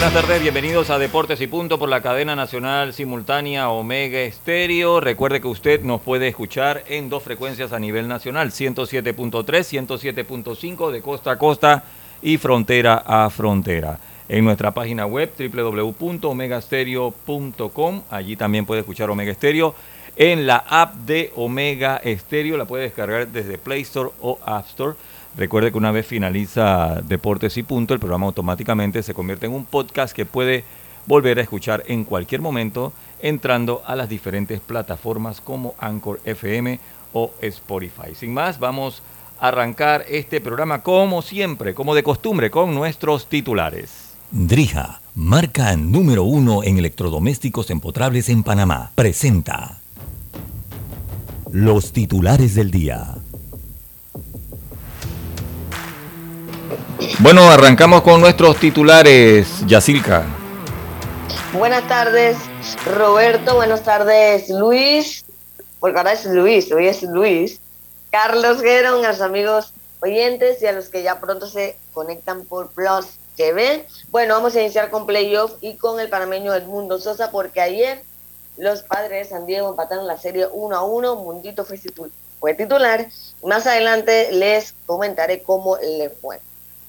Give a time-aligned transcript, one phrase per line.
[0.00, 4.98] Buenas tardes, bienvenidos a Deportes y Punto por la cadena nacional simultánea Omega Estéreo.
[4.98, 11.02] Recuerde que usted nos puede escuchar en dos frecuencias a nivel nacional, 107.3, 107.5 de
[11.02, 11.84] costa a costa
[12.22, 13.98] y frontera a frontera.
[14.26, 19.74] En nuestra página web www.omegastereo.com, allí también puede escuchar Omega Estéreo.
[20.16, 24.96] En la app de Omega Estéreo la puede descargar desde Play Store o App Store
[25.36, 29.64] Recuerde que una vez finaliza Deportes y Punto, el programa automáticamente se convierte en un
[29.64, 30.64] podcast que puede
[31.06, 36.78] volver a escuchar en cualquier momento entrando a las diferentes plataformas como Anchor FM
[37.12, 38.14] o Spotify.
[38.14, 39.02] Sin más, vamos
[39.38, 44.10] a arrancar este programa como siempre, como de costumbre, con nuestros titulares.
[44.30, 49.80] Drija, marca número uno en electrodomésticos empotrables en Panamá, presenta
[51.50, 53.16] los titulares del día.
[57.18, 60.24] Bueno, arrancamos con nuestros titulares, Yacilca.
[61.52, 62.36] Buenas tardes,
[62.86, 63.56] Roberto.
[63.56, 65.24] Buenas tardes, Luis.
[65.80, 67.60] Porque ahora es Luis, hoy es Luis.
[68.10, 72.70] Carlos Guerón, a los amigos oyentes y a los que ya pronto se conectan por
[72.70, 73.06] Plus
[73.36, 73.86] TV.
[74.10, 78.02] Bueno, vamos a iniciar con playoff y con el panameño Edmundo Sosa, porque ayer
[78.56, 81.16] los padres de San Diego empataron la serie 1 a 1.
[81.16, 81.80] Mundito fue,
[82.38, 83.08] fue titular.
[83.42, 86.40] Más adelante les comentaré cómo le fue.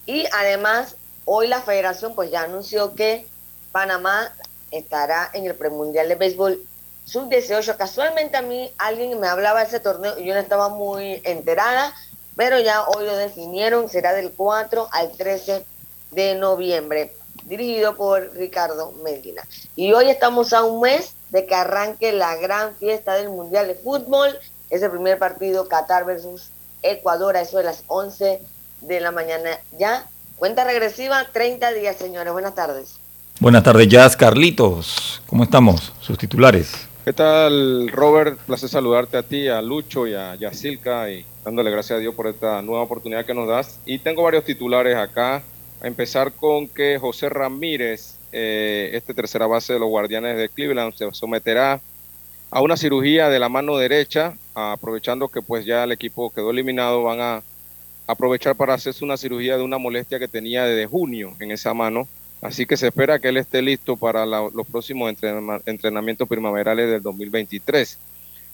[0.06, 0.96] Y además,
[1.26, 3.28] hoy la federación pues ya anunció que
[3.72, 4.34] Panamá
[4.72, 6.66] estará en el premundial de béisbol
[7.06, 7.76] sub-18.
[7.78, 11.94] Casualmente a mí alguien me hablaba de ese torneo y yo no estaba muy enterada,
[12.36, 15.66] pero ya hoy lo definieron, será del 4 al 13
[16.12, 17.14] de noviembre,
[17.44, 19.44] dirigido por Ricardo Medina.
[19.76, 23.76] Y hoy estamos a un mes de que arranque la gran fiesta del Mundial de
[23.76, 24.38] Fútbol.
[24.70, 26.50] Es el primer partido Qatar versus
[26.82, 28.42] Ecuador, a eso de las 11
[28.82, 29.60] de la mañana.
[29.80, 32.34] Ya, cuenta regresiva, 30 días, señores.
[32.34, 33.00] Buenas tardes.
[33.40, 35.22] Buenas tardes, Jazz Carlitos.
[35.26, 35.94] ¿Cómo estamos?
[36.02, 36.88] Sus titulares.
[37.06, 38.38] ¿Qué tal, Robert?
[38.40, 42.28] Placer saludarte a ti, a Lucho y a Yacilca y dándole gracias a Dios por
[42.28, 43.80] esta nueva oportunidad que nos das.
[43.86, 45.42] Y tengo varios titulares acá.
[45.82, 50.94] A empezar con que José Ramírez, eh, este tercera base de los Guardianes de Cleveland,
[50.94, 51.82] se someterá
[52.52, 57.02] a una cirugía de la mano derecha, aprovechando que pues ya el equipo quedó eliminado,
[57.02, 57.42] van a
[58.08, 62.08] aprovechar para hacerse una cirugía de una molestia que tenía desde junio en esa mano.
[62.42, 65.14] Así que se espera que él esté listo para los próximos
[65.66, 68.00] entrenamientos primaverales del 2023.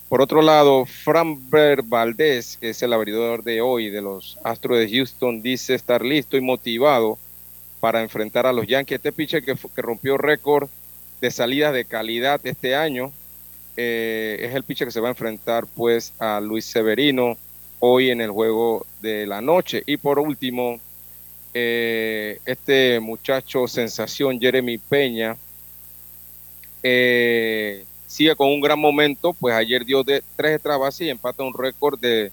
[0.09, 4.90] Por otro lado, Framber Valdez, que es el abridor de hoy de los Astros de
[4.90, 7.18] Houston, dice estar listo y motivado
[7.81, 8.97] para enfrentar a los Yankees.
[8.97, 10.69] Este pitcher que, rompió récord
[11.19, 13.12] de salidas de calidad este año
[13.75, 17.38] eh, es el pitcher que se va a enfrentar pues a Luis Severino,
[17.80, 19.84] hoy en el juego de la noche.
[19.86, 20.80] Y por último,
[21.54, 25.36] eh, este muchacho sensación, Jeremy Peña,
[26.84, 31.54] eh, sigue con un gran momento, pues ayer dio de tres extras y empata un
[31.54, 32.32] récord de,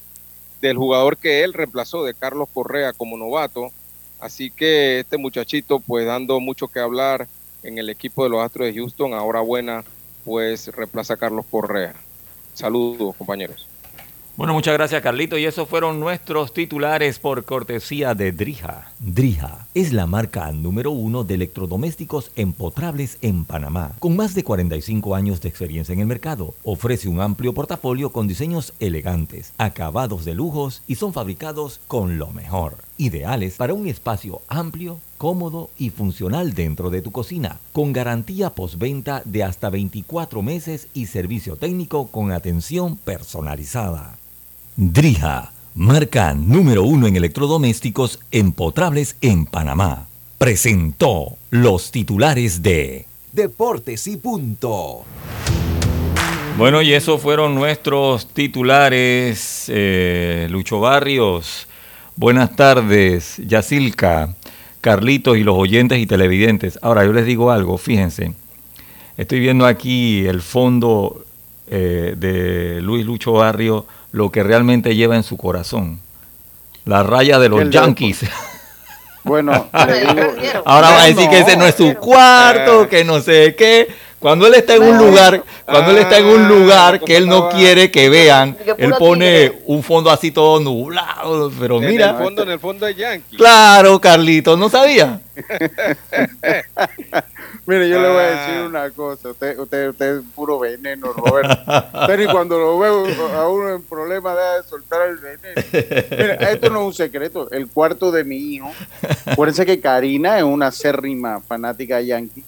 [0.61, 3.71] del jugador que él reemplazó, de Carlos Correa como novato.
[4.21, 7.29] Así que este muchachito, pues dando mucho que hablar
[7.63, 9.85] en el equipo de los Astros de Houston, ahora buena,
[10.25, 11.95] pues reemplaza a Carlos Correa.
[12.55, 13.74] Saludos, compañeros.
[14.37, 18.91] Bueno, muchas gracias Carlito y esos fueron nuestros titulares por cortesía de Drija.
[18.99, 23.93] Drija es la marca número uno de electrodomésticos empotrables en Panamá.
[24.01, 28.27] Con más de 45 años de experiencia en el mercado, ofrece un amplio portafolio con
[28.27, 32.79] diseños elegantes, acabados de lujos y son fabricados con lo mejor.
[32.99, 39.23] Ideales para un espacio amplio, cómodo y funcional dentro de tu cocina, con garantía postventa
[39.25, 44.19] de hasta 24 meses y servicio técnico con atención personalizada.
[44.77, 50.09] Drija, marca número uno en electrodomésticos empotrables en Panamá.
[50.37, 55.05] Presentó los titulares de Deportes y Punto.
[56.59, 59.67] Bueno, y esos fueron nuestros titulares.
[59.69, 61.69] Eh, Lucho Barrios,
[62.17, 63.37] buenas tardes.
[63.47, 64.35] Yacilca,
[64.81, 66.81] Carlitos y los oyentes y televidentes.
[66.83, 68.33] Ahora, yo les digo algo, fíjense.
[69.17, 71.25] Estoy viendo aquí el fondo
[71.69, 75.99] eh, de Luis Lucho Barrio, lo que realmente lleva en su corazón.
[76.85, 78.21] La raya de los Yankees.
[79.25, 80.35] Bueno, Ah, le digo-.
[80.67, 83.89] Ahora va a decir que ese no es su cuarto, que no sé qué.
[84.19, 87.27] Cuando él está en un lugar, cuando él está en un Ah, lugar que él
[87.27, 92.15] no quiere que vean, él pone un fondo así todo nublado, pero En el mira,
[92.15, 93.37] fondo, en el fondo de Yankee.
[93.39, 95.21] claro, Carlitos, no sabía.
[97.67, 98.47] Mire, yo le voy a Ah.
[98.47, 99.31] decir una cosa.
[99.31, 101.57] Usted, usted, usted es puro veneno, Roberto.
[102.01, 105.63] Usted ni cuando lo veo a uno en problemas deja de soltar el veneno.
[106.11, 107.51] Mira, esto no es un secreto.
[107.51, 108.71] El cuarto de mi hijo.
[109.25, 112.45] Acuérdense que Karina es una acérrima fanática yankee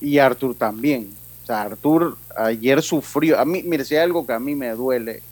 [0.00, 1.12] y Arthur también.
[1.42, 3.38] O sea, Arthur ayer sufrió.
[3.38, 5.22] A mí, mire, si hay algo que a mí me duele,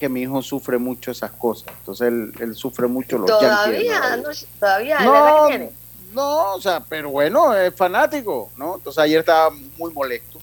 [0.00, 1.72] que mi hijo sufre mucho esas cosas.
[1.78, 3.48] Entonces él, él sufre mucho los yankees.
[3.88, 4.22] Todavía, ¿no?
[4.24, 4.28] no,
[4.58, 5.70] todavía, la No, edad que tiene.
[6.14, 8.76] No, o sea, pero bueno, es fanático, ¿no?
[8.76, 10.38] Entonces ayer estaba muy molesto.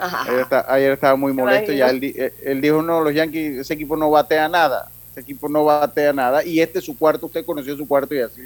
[0.00, 1.72] Ayer, está- ayer estaba muy molesto.
[1.72, 4.90] Ya él, eh, él dijo, no, los Yankees, ese equipo no batea nada.
[5.10, 6.44] Ese equipo no batea nada.
[6.44, 8.42] Y este es su cuarto, usted conoció su cuarto y así.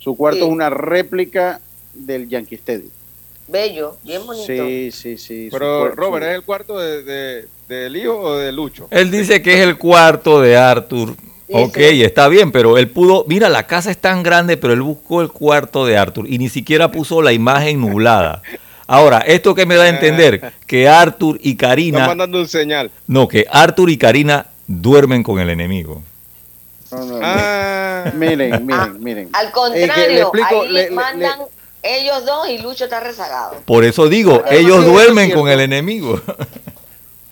[0.00, 0.44] Su cuarto Sí.
[0.46, 1.60] es una réplica
[1.94, 2.90] del Yankee Stadium.
[3.46, 4.46] Bello, bien bonito.
[4.46, 5.48] Sí, sí, sí.
[5.52, 8.88] Pero, Robert, ¿es el cuarto de, de- del hijo o de Lucho?
[8.90, 11.14] Él dice que es el cuarto de Arthur.
[11.52, 14.82] Sí, ok, está bien, pero él pudo, mira, la casa es tan grande, pero él
[14.82, 18.42] buscó el cuarto de Arthur y ni siquiera puso la imagen nublada.
[18.86, 22.90] Ahora, esto que me da a entender que Arthur y Están Karina, mandando un señal.
[23.06, 26.02] no, que Arthur y Karina duermen con el enemigo.
[26.90, 27.20] No, no, no.
[27.22, 29.28] Ah, Miren, miren, Ah, miren.
[29.32, 31.38] Al Eh, contrario, le explico, ahí le- le- mandan
[31.82, 33.56] ellos dos y Lucho está rezagado.
[33.64, 36.20] Por eso digo, Pero ellos eso es duermen con el enemigo.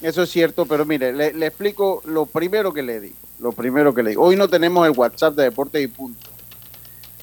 [0.02, 3.16] Eso es cierto, pero mire, le, explico lo primero que le digo.
[3.38, 4.22] Lo primero que le digo.
[4.22, 6.28] Hoy no tenemos el WhatsApp de Deportes y Punto.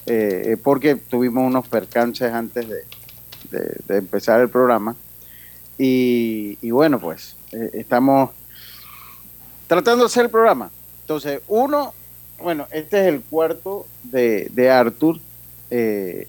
[0.06, 2.84] eh, porque tuvimos unos percances antes de,
[3.88, 4.94] empezar el programa.
[5.76, 8.30] Y, bueno, pues eh, estamos
[9.66, 10.70] tratando de hacer el programa.
[11.02, 11.92] Entonces, uno,
[12.42, 15.18] bueno, este es el cuarto de, Arthur.
[15.70, 16.26] eh,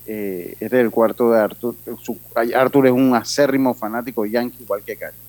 [0.59, 1.75] este es el cuarto de Arthur.
[2.01, 2.19] Su-
[2.55, 5.23] Arthur es un acérrimo fanático yankee, igual que Karina.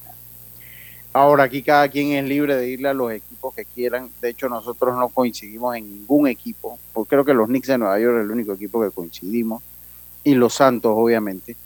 [1.12, 4.10] Ahora aquí cada quien es libre de irle a los equipos que quieran.
[4.20, 6.78] De hecho, nosotros no coincidimos en ningún equipo.
[6.92, 9.62] Porque creo que los Knicks de Nueva York es el único equipo que coincidimos.
[10.22, 11.56] Y los Santos, obviamente.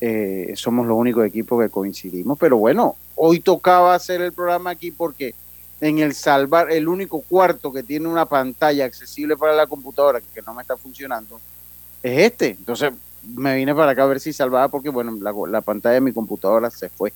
[0.00, 2.36] Eh, somos los únicos equipos que coincidimos.
[2.38, 5.34] Pero bueno, hoy tocaba hacer el programa aquí porque
[5.80, 10.42] en el salvar, el único cuarto que tiene una pantalla accesible para la computadora que
[10.42, 11.40] no me está funcionando
[12.02, 12.50] es este.
[12.50, 12.92] Entonces
[13.34, 16.12] me vine para acá a ver si salvaba porque bueno, la, la pantalla de mi
[16.12, 17.12] computadora se fue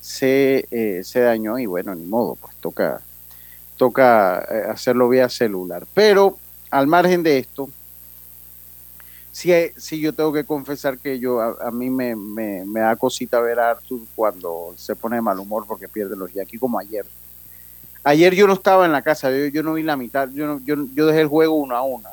[0.00, 3.00] se, eh, se dañó y bueno, ni modo, pues toca,
[3.76, 5.86] toca eh, hacerlo vía celular.
[5.94, 6.38] Pero
[6.70, 7.68] al margen de esto,
[9.32, 13.40] sí, eh, sí yo tengo que confesar que yo a, mí me, me, da cosita
[13.40, 17.06] ver a Arthur cuando se pone de mal humor porque pierde los Yankees como ayer.
[18.04, 20.60] Ayer yo no estaba en la casa, yo, yo no vi la mitad, yo, no-
[20.64, 22.08] yo, yo dejé el juego uno a uno.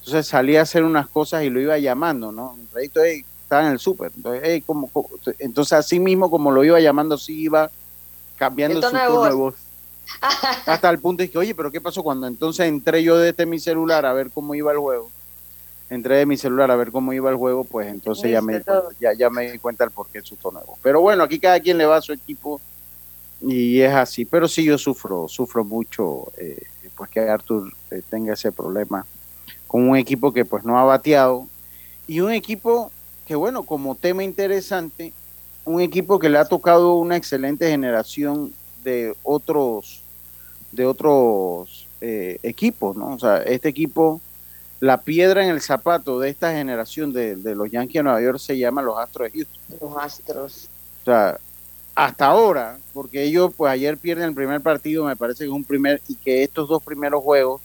[0.00, 2.56] Entonces salí a hacer unas cosas y lo iba llamando, ¿no?
[2.76, 4.12] "Ey, estaba en el súper.
[4.14, 5.08] Entonces, "Ey, ¿cómo- cómo?".
[5.38, 7.70] entonces, así mismo, como lo iba llamando, sí iba
[8.36, 9.54] cambiando El su tono de tono de voz.
[10.66, 13.58] Hasta el punto de que, oye, pero ¿qué pasó cuando entonces entré yo desde mi
[13.58, 15.10] celular a ver cómo iba el juego?
[15.88, 18.82] Entré de mi celular a ver cómo iba el juego, pues entonces ya me, cuenta,
[19.00, 20.78] ya, ya me di cuenta el porqué de su tono de voz.
[20.82, 22.60] Pero bueno, aquí cada quien le va a su equipo
[23.40, 24.26] y es así.
[24.26, 26.60] Pero sí yo sufro, sufro mucho, eh,
[26.94, 29.06] pues que Arthur eh, tenga ese problema
[29.66, 31.46] con un equipo que pues no ha bateado
[32.06, 32.90] y un equipo
[33.28, 35.12] que bueno, como tema interesante,
[35.66, 40.00] un equipo que le ha tocado una excelente generación de otros
[40.72, 43.12] de otros eh, equipos, ¿no?
[43.12, 44.22] O sea, este equipo,
[44.80, 48.38] la piedra en el zapato de esta generación de, de los Yankees de Nueva York
[48.38, 49.78] se llama los Astros de Houston.
[49.80, 50.68] Los astros.
[51.02, 51.38] O sea,
[51.94, 55.64] hasta ahora, porque ellos pues ayer pierden el primer partido, me parece que es un
[55.64, 57.60] primer, y que estos dos primeros juegos,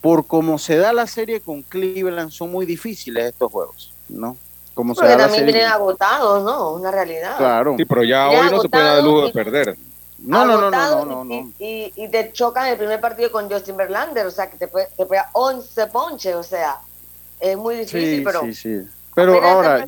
[0.00, 4.36] por como se da la serie con Cleveland, son muy difíciles estos juegos, ¿no?
[4.74, 5.54] Como se Porque da la también serie.
[5.54, 6.72] vienen agotados, ¿no?
[6.74, 7.36] Una realidad.
[7.36, 7.74] Claro.
[7.76, 9.76] sí, pero ya hoy no se puede dar el lujo de perder.
[10.18, 11.52] No, no, no, no, no, no, y, no.
[11.58, 14.88] Y, y te chocan el primer partido con Justin Verlander, o sea, que te, puede-
[14.96, 16.78] te pega 11 ponches, o sea,
[17.38, 18.40] es muy difícil, Sí, pero...
[18.42, 18.80] sí, sí.
[19.14, 19.86] Pero ahora.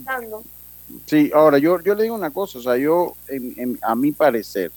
[1.07, 4.13] Sí, ahora yo, yo le digo una cosa, o sea, yo, en- en- a mi
[4.13, 4.73] parecer,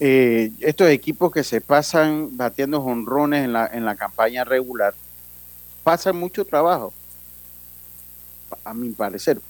[0.00, 4.94] eh, estos equipos que se pasan batiendo jonrones en la, en la campaña regular,
[5.84, 6.92] pasan mucho trabajo,
[8.64, 9.40] a mi parecer,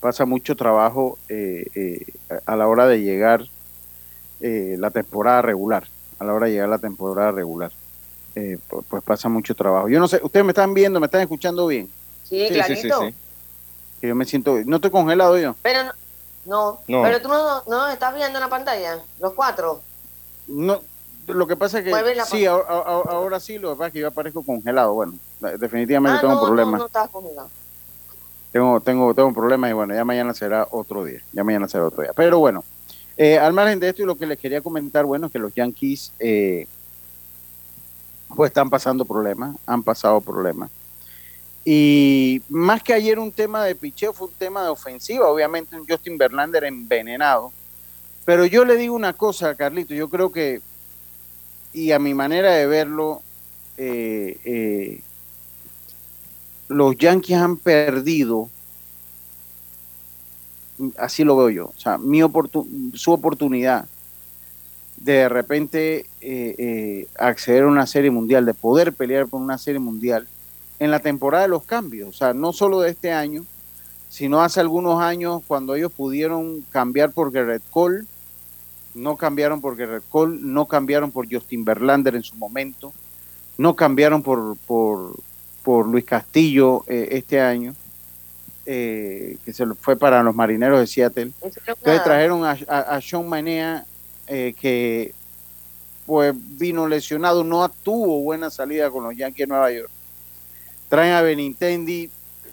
[0.00, 2.06] pasa mucho trabajo eh, eh,
[2.46, 3.44] a la hora de llegar
[4.40, 5.86] eh, la temporada regular,
[6.18, 7.70] a la hora de llegar la temporada regular.
[8.34, 9.88] eh, pues, pues pasa mucho trabajo.
[9.88, 11.88] Yo no sé, ustedes me están viendo, me están escuchando bien.
[12.24, 12.54] Sí, Sí, sí, sí,
[12.88, 13.00] clarito.
[13.08, 13.14] sí.
[14.00, 15.54] Que yo me siento, no estoy congelado yo.
[15.62, 15.92] Pero no,
[16.44, 17.02] no, No.
[17.02, 19.80] pero tú no, no estás viendo en la pantalla, los cuatro.
[20.48, 20.80] No,
[21.28, 24.00] lo que pasa es que sí, ahora, ahora- ahora sí, lo que pasa es que
[24.00, 24.92] yo aparezco congelado.
[24.94, 25.14] Bueno,
[25.58, 26.72] definitivamente Ah, tengo no, problemas.
[26.72, 27.48] no, no estás congelado.
[28.50, 31.22] Tengo, tengo, tengo problemas y bueno, ya mañana será otro día.
[31.32, 32.12] Ya mañana será otro día.
[32.14, 32.62] Pero bueno,
[33.16, 35.54] eh, al margen de esto y lo que les quería comentar, bueno, es que los
[35.54, 36.66] Yankees eh,
[38.34, 40.70] pues están pasando problemas, han pasado problemas.
[41.64, 45.86] Y más que ayer un tema de picheo, fue un tema de ofensiva, obviamente un
[45.86, 47.52] Justin Verlander envenenado.
[48.24, 50.60] Pero yo le digo una cosa, Carlito, yo creo que,
[51.72, 53.22] y a mi manera de verlo,
[53.76, 55.00] eh, eh,
[56.68, 58.48] los Yankees han perdido,
[60.96, 63.86] así lo veo yo, o sea, mi oportu- su oportunidad
[64.96, 69.58] de de repente eh, eh, acceder a una serie mundial, de poder pelear por una
[69.58, 70.28] serie mundial
[70.82, 73.44] en la temporada de los cambios, o sea, no solo de este año,
[74.08, 78.02] sino hace algunos años cuando ellos pudieron cambiar por Garrett Cole,
[78.92, 82.92] no cambiaron por Garrett Cole, no cambiaron por Justin Verlander en su momento,
[83.58, 85.14] no cambiaron por, por,
[85.62, 87.76] por Luis Castillo eh, este año,
[88.66, 91.30] eh, que se fue para los marineros de Seattle.
[91.42, 93.86] Entonces trajeron a, a, a Sean Manea,
[94.26, 95.14] eh, que
[96.06, 99.90] pues vino lesionado, no tuvo buena salida con los Yankees de Nueva York.
[100.92, 102.10] Traen a Benintendi,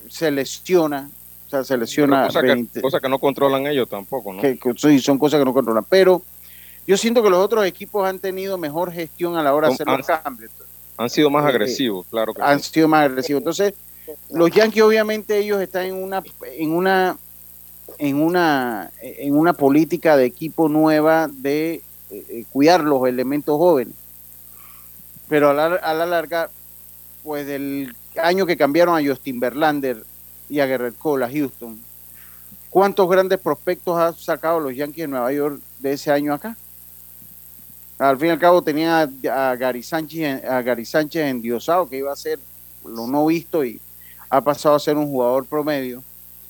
[0.08, 1.10] se lesiona,
[1.46, 4.40] o sea, se lesiona Cosa que, Benintendi cosa que no controlan ellos tampoco, ¿no?
[4.40, 5.84] que, sí, son cosas que no controlan.
[5.84, 6.22] Pero
[6.86, 9.86] yo siento que los otros equipos han tenido mejor gestión a la hora de hacer
[9.86, 10.50] los cambios.
[10.96, 12.70] Han sido más Eh, agresivos, claro que Han sí.
[12.72, 13.40] sido más agresivos.
[13.40, 13.74] Entonces,
[14.30, 17.18] los Yankees obviamente ellos están en una en una
[17.98, 23.94] en una en una política de equipo nueva de eh, eh, cuidar los elementos jóvenes.
[25.28, 26.48] Pero a la, a la larga,
[27.22, 30.04] pues del año que cambiaron a Justin Verlander
[30.48, 31.78] y a Garrett Cole a Houston,
[32.70, 36.56] ¿cuántos grandes prospectos ha sacado los Yankees de Nueva York de ese año acá?
[37.98, 42.12] Al fin y al cabo tenía a Gary Sánchez, a Gary Sánchez endiosado, que iba
[42.12, 42.38] a ser
[42.84, 43.78] lo no visto y
[44.30, 46.02] ha pasado a ser un jugador promedio.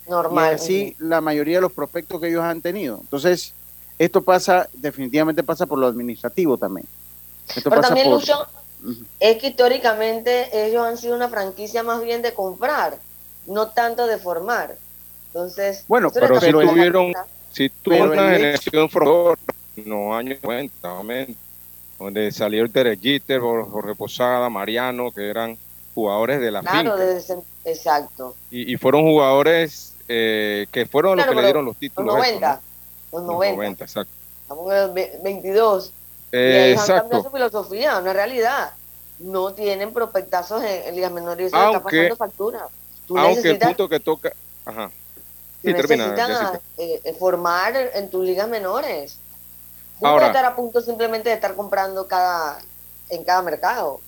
[0.08, 0.52] Normal.
[0.52, 2.98] Y así la mayoría de los prospectos que ellos han tenido.
[3.00, 3.52] Entonces,
[3.98, 6.86] esto pasa, definitivamente pasa por lo administrativo también.
[7.48, 8.46] Esto Pero pasa también, por- Lucho,
[8.82, 9.04] Ujú.
[9.20, 12.96] es que históricamente ellos han sido una franquicia más bien de comprar,
[13.46, 14.76] no tanto de formar.
[15.28, 17.12] Entonces, Bueno, eso pero si tuvieron-
[17.52, 19.40] Si Pero una generación formadora
[19.76, 21.34] en los años 90, obviamente,
[21.98, 25.58] donde salió Derek Jeter, Jorge Posada, Mariano, que eran
[25.94, 27.10] jugadores de la Claro, finca.
[27.16, 28.36] ese- exacto.
[28.50, 32.14] Y, y fueron jugadores eh, que fueron los Claro, que le dieron los Los títulos.
[32.16, 32.52] estos, 90.
[33.12, 33.18] ¿no?
[33.18, 33.56] Los Los 90.
[33.56, 34.12] 90, exacto.
[34.42, 35.92] Estamos en el ve- 22.
[36.32, 37.22] Eh, ellos han exacto.
[37.22, 38.72] su filosofía, una realidad.
[39.18, 42.68] No tienen prospectacos en, en ligas menores le está Aunque- pasando factura.
[43.06, 44.32] Tú Aunque el punto que toca...
[44.64, 44.90] Ajá.
[45.62, 49.18] Sí, termina, eh, eh, formar en tus ligas menores.
[49.98, 52.58] Tú Ahora- estar a punto simplemente de estar comprando cada
[53.10, 54.00] en cada mercado.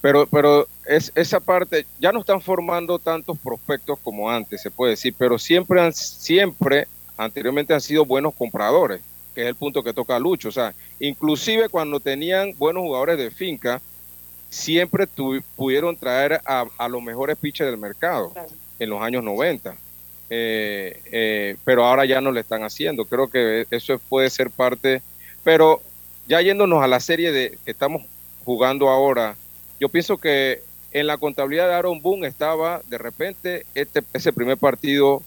[0.00, 4.90] Pero, pero es, esa parte, ya no están formando tantos prospectos como antes, se puede
[4.92, 6.86] decir, pero siempre han, siempre,
[7.16, 9.00] anteriormente han sido buenos compradores,
[9.38, 10.48] que es el punto que toca Lucho.
[10.48, 13.80] O sea, inclusive cuando tenían buenos jugadores de finca,
[14.50, 18.48] siempre tu- pudieron traer a, a los mejores pitchers del mercado Claro.
[18.80, 19.76] en los años 90.
[20.28, 23.04] Eh, eh, pero ahora ya no lo están haciendo.
[23.04, 25.02] Creo que eso puede ser parte.
[25.44, 25.82] Pero
[26.26, 28.02] ya yéndonos a la serie de que estamos
[28.44, 29.36] jugando ahora,
[29.78, 34.56] yo pienso que en la contabilidad de Aaron Boone estaba de repente este, ese primer
[34.56, 35.22] partido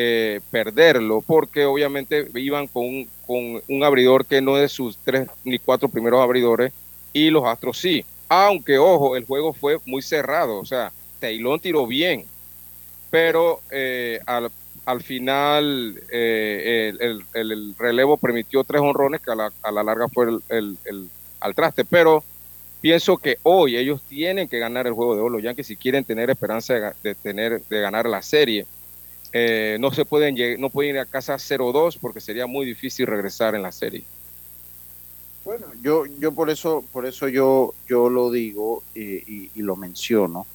[0.00, 4.96] eh, perderlo, porque obviamente iban con un, con un abridor que no es de sus
[5.04, 6.72] tres ni cuatro primeros abridores,
[7.12, 8.06] y los Astros sí.
[8.28, 12.30] Aunque, ojo, el juego fue muy cerrado, o sea, Taylor tiró bien,
[13.10, 14.50] pero eh, al,
[14.84, 19.72] al final eh, el, el- el- el relevo permitió tres honrones que a la, a
[19.72, 22.24] la larga fue el, el- al traste, pero
[22.80, 26.04] pienso que hoy ellos tienen que ganar el juego de oro, los Yankees si quieren
[26.04, 28.66] tener esperanza de tener de ganar la serie.
[29.32, 33.54] Eh, no se pueden no pueden ir a casa 0-2 porque sería muy difícil regresar
[33.54, 34.04] en la serie.
[35.44, 40.46] Bueno, yo, yo por eso, por eso yo, yo lo digo y, lo menciono,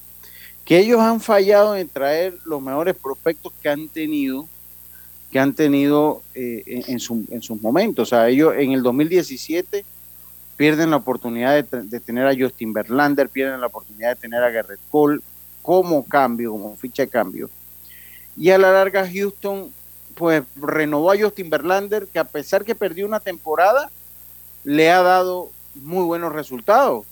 [0.66, 4.48] que ellos han fallado en traer los mejores prospectos que han tenido,
[5.32, 8.08] que han tenido eh, en, su- en sus momentos.
[8.08, 9.84] O sea, ellos en el 2017
[10.58, 14.80] pierden la oportunidad de tener a Justin Verlander, pierden la oportunidad de tener a Garrett
[14.90, 15.20] Cole
[15.64, 17.50] como cambio, como ficha de cambio.
[18.38, 19.72] Y a la larga Houston,
[20.16, 23.90] pues renovó a Justin Verlander, que a pesar que perdió una temporada,
[24.64, 27.06] le ha dado muy buenos resultados.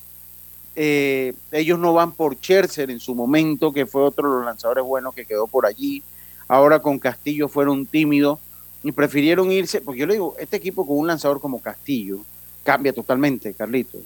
[0.75, 4.83] Eh, ellos no van por Scherzer en su momento, que fue otro de los lanzadores
[4.83, 6.01] buenos que quedó por allí.
[6.47, 8.39] Ahora con Castillo fueron tímidos
[8.83, 12.19] y prefirieron irse, porque yo le digo, este equipo con un lanzador como Castillo
[12.63, 13.99] cambia totalmente, Carlito.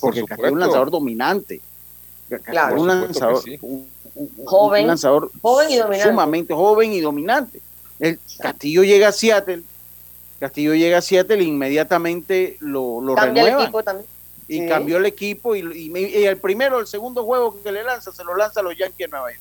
[0.00, 1.60] porque Castillo es un lanzador dominante.
[2.44, 3.42] Claro, un lanzador,
[4.44, 6.08] joven, lanzador joven y dominante.
[6.10, 7.60] sumamente joven y dominante.
[7.98, 9.62] El Castillo llega a Seattle,
[10.38, 13.60] Castillo llega a Seattle e inmediatamente lo, lo Cambia renuevan.
[13.60, 14.06] el equipo también.
[14.48, 14.66] y Sí.
[14.68, 18.24] cambió el equipo y, y- y el primero, el segundo juego que le lanza, se
[18.24, 19.40] lo lanza a los Yankees de Nueva York.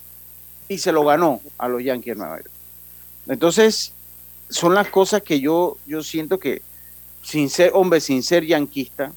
[0.67, 2.51] Y se lo ganó a los Yankees de Nueva York.
[3.27, 3.91] Entonces,
[4.49, 6.61] son las cosas que yo, yo siento que,
[7.23, 9.11] sin ser, hombre, sin ser yanquista,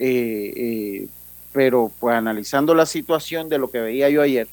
[0.00, 1.08] eh, eh,
[1.52, 4.48] pero pues analizando la situación de lo que veía yo ayer,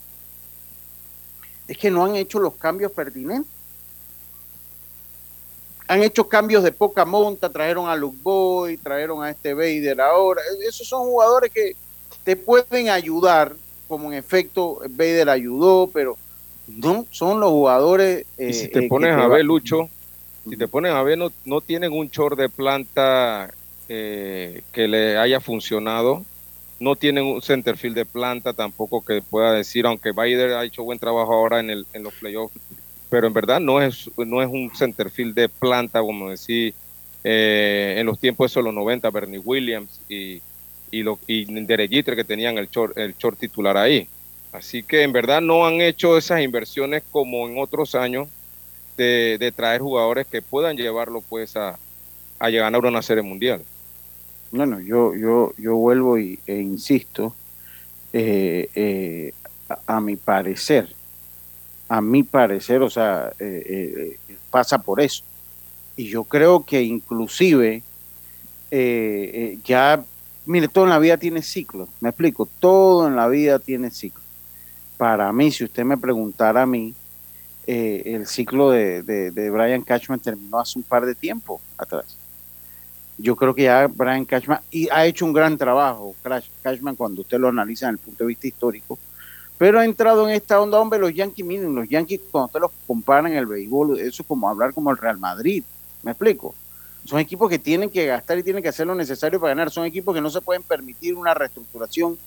[1.67, 3.51] es que no han hecho los cambios pertinentes.
[5.87, 10.41] Han hecho cambios de poca monta, trajeron a Luke Boy, trajeron a este Vader ahora.
[10.65, 11.75] Esos son jugadores que
[12.23, 13.55] te pueden ayudar,
[13.87, 16.17] como en efecto Vader ayudó, pero
[16.67, 18.25] no son los jugadores.
[18.37, 19.89] Y si eh, te eh, pones a ver, Lucho,
[20.49, 23.53] si te pones a ver, no, no tienen un short de planta
[23.89, 26.23] eh, que le haya funcionado.
[26.81, 30.99] No tienen un centerfield de planta tampoco que pueda decir, aunque Bader ha hecho buen
[30.99, 32.55] trabajo ahora en, el, en los playoffs,
[33.09, 36.73] pero en verdad no es, no es un centerfield de planta, como decir,
[37.23, 40.41] eh, en los tiempos esos, los 90, Bernie Williams y,
[40.89, 44.07] y, lo, y que tenían el short, el short titular ahí.
[44.51, 48.27] Así que en verdad no han hecho esas inversiones como en otros años
[48.97, 51.79] de, de traer jugadores que puedan llevarlo pues a,
[52.39, 53.63] a llegar a una serie mundial.
[54.51, 57.33] Bueno, yo, yo, yo vuelvo y, e insisto,
[58.11, 59.33] eh, eh,
[59.87, 60.93] a, mi parecer,
[61.87, 65.23] a mi parecer, o sea, eh, eh, pasa por eso.
[65.95, 67.83] Y yo creo que inclusive
[69.63, 70.03] ya,
[70.45, 74.21] mire, todo en la vida tiene ciclo, me explico, todo en la vida tiene ciclo.
[74.97, 76.93] Para mí, si usted me preguntara a mí,
[77.67, 82.17] el ciclo de, de, de Brian Cashman terminó hace un par de tiempo atrás
[83.17, 86.15] yo creo que ya Brian Cashman y ha hecho un gran trabajo,
[86.63, 88.97] Cashman, cuando usted lo analiza desde el punto de vista histórico,
[89.57, 92.71] pero ha entrado en esta onda, hombre, los Yankees, miren, los Yankees cuando usted los
[92.87, 95.63] compara en el béisbol, eso es como hablar como el Real Madrid,
[96.03, 96.55] ¿me explico?
[97.05, 99.85] Son equipos que tienen que gastar y tienen que hacer lo necesario para ganar, son
[99.85, 102.17] equipos que no se pueden permitir una reestructuración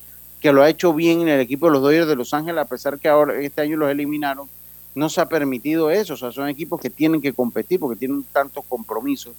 [0.40, 2.66] que lo ha hecho bien en el equipo de los Dodgers de Los Ángeles, a
[2.66, 4.48] pesar que ahora este año los eliminaron,
[4.94, 8.22] no se ha permitido eso, o sea, son equipos que tienen que competir porque tienen
[8.32, 9.32] tantos compromisos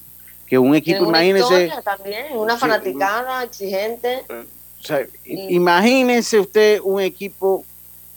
[0.47, 4.23] que un equipo, una imagínese, historia también, una Sí, fanaticada exigente.
[4.29, 7.63] o sea, Y- imagínese usted un equipo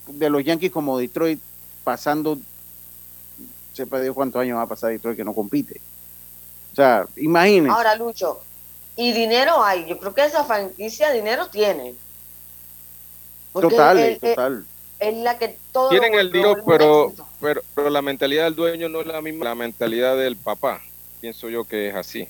[0.06, 1.40] de los Yankees como Detroit
[1.84, 2.38] pasando,
[3.72, 5.80] sepa Dios cuántos años va a pasar Detroit que no compite.
[6.72, 7.72] O sea, imagínese.
[7.74, 8.40] Ahora, Lucho,
[8.96, 9.86] y dinero hay.
[9.86, 11.94] Yo creo que esa franquicia dinero tiene.
[13.52, 14.66] Porque total, es, es- total.
[15.00, 15.88] es la que todo.
[15.88, 19.54] Tienen el dinero, pero, pero, pero la mentalidad del dueño no es la misma, la
[19.54, 20.82] mentalidad del papá.
[21.20, 22.28] Pienso yo que es así.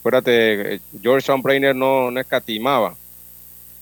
[0.00, 2.96] Acuérdate, eh, George Brainer no, no escatimaba.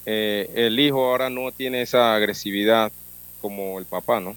[0.06, 2.92] Eh, el hijo ahora no tiene esa agresividad
[3.40, 4.36] como el papá, ¿no?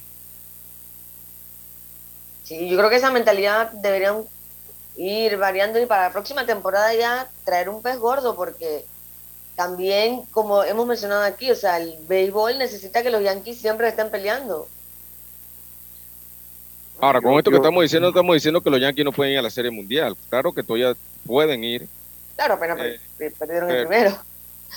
[2.44, 4.24] Sí, yo creo que esa mentalidad deberían
[4.96, 8.86] ir variando y para la próxima temporada ya traer un pez gordo porque
[9.56, 14.10] también, como hemos mencionado aquí, o sea, el béisbol necesita que los Yankees siempre estén
[14.10, 14.70] peleando.
[17.00, 19.34] Ahora, con Yo- esto que yo- estamos diciendo, estamos diciendo que los Yankees no pueden
[19.34, 20.16] ir a la Serie Mundial.
[20.30, 20.94] Claro que todavía
[21.26, 21.88] pueden ir,
[22.36, 24.18] Claro, apenas Eh, per- perdieron eh, el primero.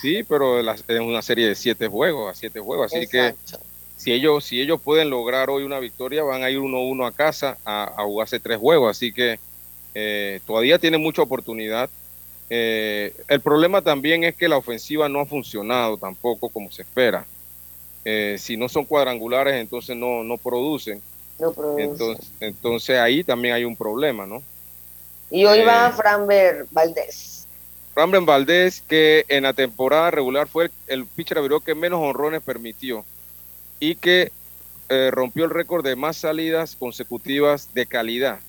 [0.00, 2.92] sí, pero la- es una serie de siete juegos, a siete juegos.
[2.92, 3.34] Así que
[3.96, 7.58] si ellos, si ellos pueden lograr hoy una victoria, van a ir 1-1 a casa
[7.64, 8.90] a, a jugarse tres juegos.
[8.96, 9.38] Así que
[9.94, 11.90] eh, todavía tienen mucha oportunidad.
[12.48, 17.26] Eh, el problema también es que la ofensiva no ha funcionado tampoco como se espera.
[18.06, 21.02] Eh, si no son cuadrangulares, entonces no, no producen.
[21.40, 21.82] No produce.
[21.84, 24.42] Entonces, entonces ahí también hay un problema, ¿no?
[25.32, 27.46] y hoy eh, va Framber Valdés.
[27.94, 32.42] Ramben Valdés, que en la temporada regular fue el, el pitcher abridor que menos honrones
[32.42, 33.04] permitió
[33.78, 34.32] y que
[34.88, 38.40] eh, rompió el récord de más salidas consecutivas de calidad.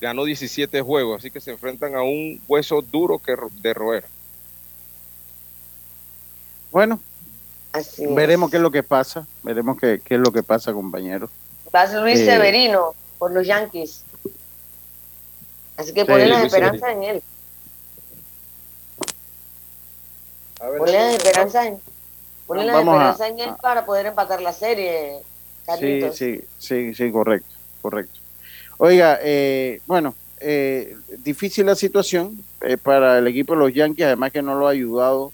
[0.00, 4.04] Ganó 17 juegos, así que se enfrentan a un hueso duro que ro- de roer.
[6.70, 7.00] Bueno,
[7.72, 8.14] Así es.
[8.14, 11.30] veremos qué es lo que pasa, veremos qué, qué es lo que pasa, compañeros.
[11.74, 14.04] Va Luis Eh, Severino por los Yankees.
[15.76, 17.22] Así que Sí, ponen las Luis esperanzas en él.
[20.58, 21.80] Ponen las esperanzas en,
[22.46, 25.18] ponen las a- esperanzas en él para poder empatar la serie,
[25.78, 28.18] Sí, sí, sí, sí, correcto, correcto.
[28.78, 34.32] Oiga, eh, bueno, eh, difícil la situación eh, para el equipo de los Yankees, además
[34.32, 35.32] que no lo ha ayudado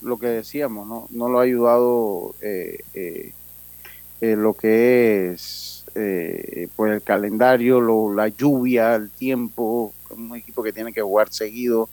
[0.00, 1.06] lo que decíamos, ¿no?
[1.10, 2.78] No lo ha ayudado eh,
[4.20, 5.72] eh, eh, lo que es
[6.76, 11.88] pues el calendario, lo, la lluvia, el tiempo, un equipo que tiene que jugar seguido,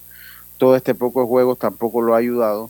[0.58, 2.70] todo este poco de juegos tampoco lo ha ayudado.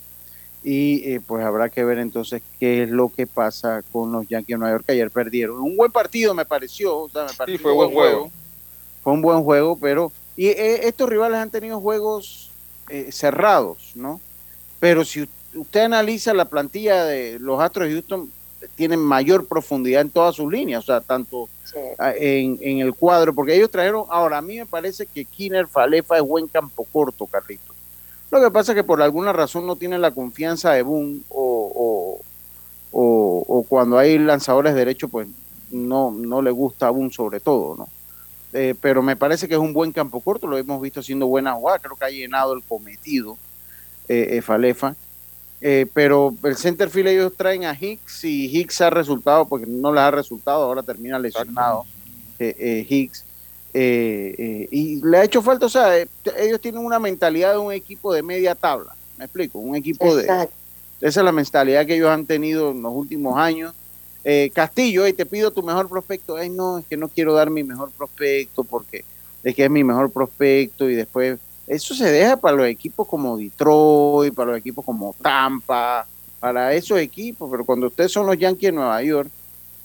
[0.63, 4.59] Y pues habrá que ver entonces qué es lo que pasa con los Yankees de
[4.59, 5.59] Nueva York que ayer perdieron.
[5.59, 7.09] Un buen partido me pareció,
[7.47, 8.31] sí, fue buen juego.
[9.03, 12.51] Fue un buen juego, pero y estos rivales han tenido juegos
[13.09, 14.21] cerrados, ¿no?
[14.79, 18.31] Pero si usted analiza la plantilla de los Astros de Houston,
[18.75, 21.49] tienen mayor profundidad en todas sus líneas, o sea, tanto
[21.97, 26.23] en, el cuadro, porque ellos trajeron, ahora a mí me parece que Kinner Falefa es
[26.23, 27.73] buen campo corto, Carlito.
[28.31, 32.19] Lo que pasa es que por alguna razón no tienen la confianza de Boone o,
[32.91, 35.27] o, cuando hay lanzadores derechos, pues
[35.71, 37.87] no, no le gusta a Boone sobre todo, ¿no?
[38.53, 41.53] Eh, pero me parece que es un buen campo corto, lo hemos visto haciendo buena
[41.53, 43.37] jugada, creo que ha llenado el cometido
[44.07, 44.95] eh, eh, Falefa.
[45.65, 50.01] Eh, pero el centerfield ellos traen a Hicks y Hicks ha resultado, porque no les
[50.01, 51.85] ha resultado, ahora termina lesionado
[52.37, 53.23] Hicks.
[53.73, 55.97] y le ha hecho falta, o sea,
[56.37, 60.23] ellos tienen una mentalidad de un equipo de media tabla, me explico, un equipo de...
[60.23, 63.73] Esa es la mentalidad que ellos han tenido en los últimos años.
[64.53, 66.35] Castillo, te pido tu mejor prospecto.
[66.35, 69.05] Ay, no, es que no quiero dar mi mejor prospecto porque
[69.43, 73.37] es que es mi mejor prospecto y después eso se deja para los equipos como
[73.37, 76.05] Detroit, para los equipos como Tampa,
[76.39, 79.29] para esos equipos, pero cuando ustedes son los Yankees de Nueva York,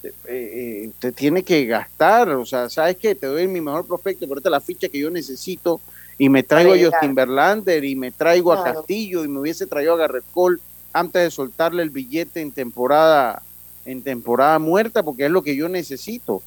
[0.03, 3.15] eh, eh, usted tiene que gastar, o sea, ¿sabes qué?
[3.15, 5.81] Te doy mi mejor prospecto, pero esta es la ficha que yo necesito
[6.19, 9.95] y me traigo a Justin Verlander y me traigo a Castillo y me hubiese traído
[9.95, 10.59] a Garrett Cole
[10.93, 13.43] antes de soltarle el billete en temporada
[13.85, 16.43] en temporada muerta porque es lo que yo necesito.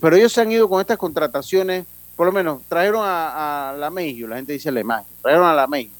[0.00, 4.28] Pero ellos se han ido con estas contrataciones por lo menos trajeron a, la Mejio,
[4.28, 5.92] la gente dice la imagen, trajeron a la Mejio,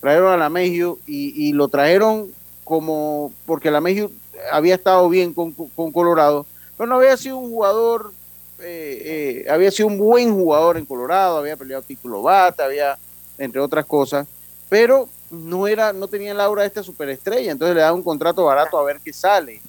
[0.00, 2.30] trajeron a la Mejio y, lo trajeron
[2.64, 4.10] como porque la Mejio
[4.52, 5.52] había estado bien con,
[5.92, 8.12] Colorado, pero no había sido un jugador,
[8.60, 12.98] eh, eh, había sido un buen jugador en Colorado, había peleado título bata, había,
[13.38, 14.26] entre otras cosas,
[14.68, 18.44] pero no era, no tenía el aura de esta superestrella, entonces le da un contrato
[18.44, 19.60] barato a ver qué sale.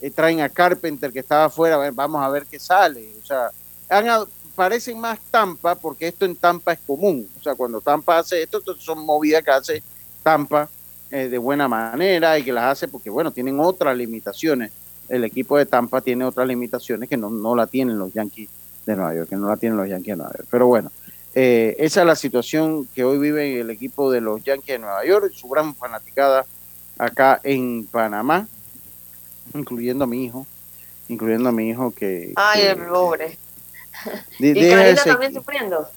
[0.00, 3.08] Eh, traen a Carpenter que estaba afuera, vamos a ver qué sale.
[3.22, 3.50] O sea,
[3.88, 7.28] han, parecen más Tampa, porque esto en Tampa es común.
[7.38, 9.82] O sea, cuando Tampa hace esto, son movidas que hace
[10.22, 10.68] Tampa
[11.10, 14.72] eh, de buena manera y que las hace porque, bueno, tienen otras limitaciones.
[15.08, 18.48] El equipo de Tampa tiene otras limitaciones que no, no la tienen los Yankees
[18.86, 20.48] de Nueva York, que no la tienen los Yankees de Nueva York.
[20.50, 20.90] Pero bueno,
[21.34, 25.04] eh, esa es la situación que hoy vive el equipo de los Yankees de Nueva
[25.04, 26.46] York, su gran fanaticada
[26.98, 28.48] acá en Panamá,
[29.54, 30.46] incluyendo a mi hijo,
[31.08, 32.32] incluyendo a mi hijo que...
[32.36, 33.38] Ay, el pobre
[34.38, 35.88] ¿Y Karina también sufriendo?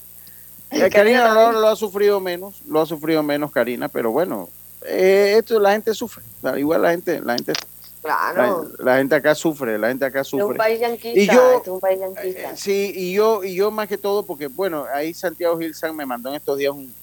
[0.72, 4.50] Eh, Karina lo, ha sufrido menos, lo ha sufrido menos Karina, pero bueno,
[4.86, 6.24] eh, esto la gente sufre,
[6.58, 7.54] igual la gente, la gente
[8.02, 8.70] Claro.
[8.80, 10.46] La, gente acá sufre, la gente acá sufre.
[10.46, 12.52] Es un país yanquista, y yo, es un país yanquista.
[12.52, 16.06] Eh, sí, y yo, y yo más que todo, porque bueno, ahí Santiago Gilsan me
[16.06, 16.94] mandó en estos días un,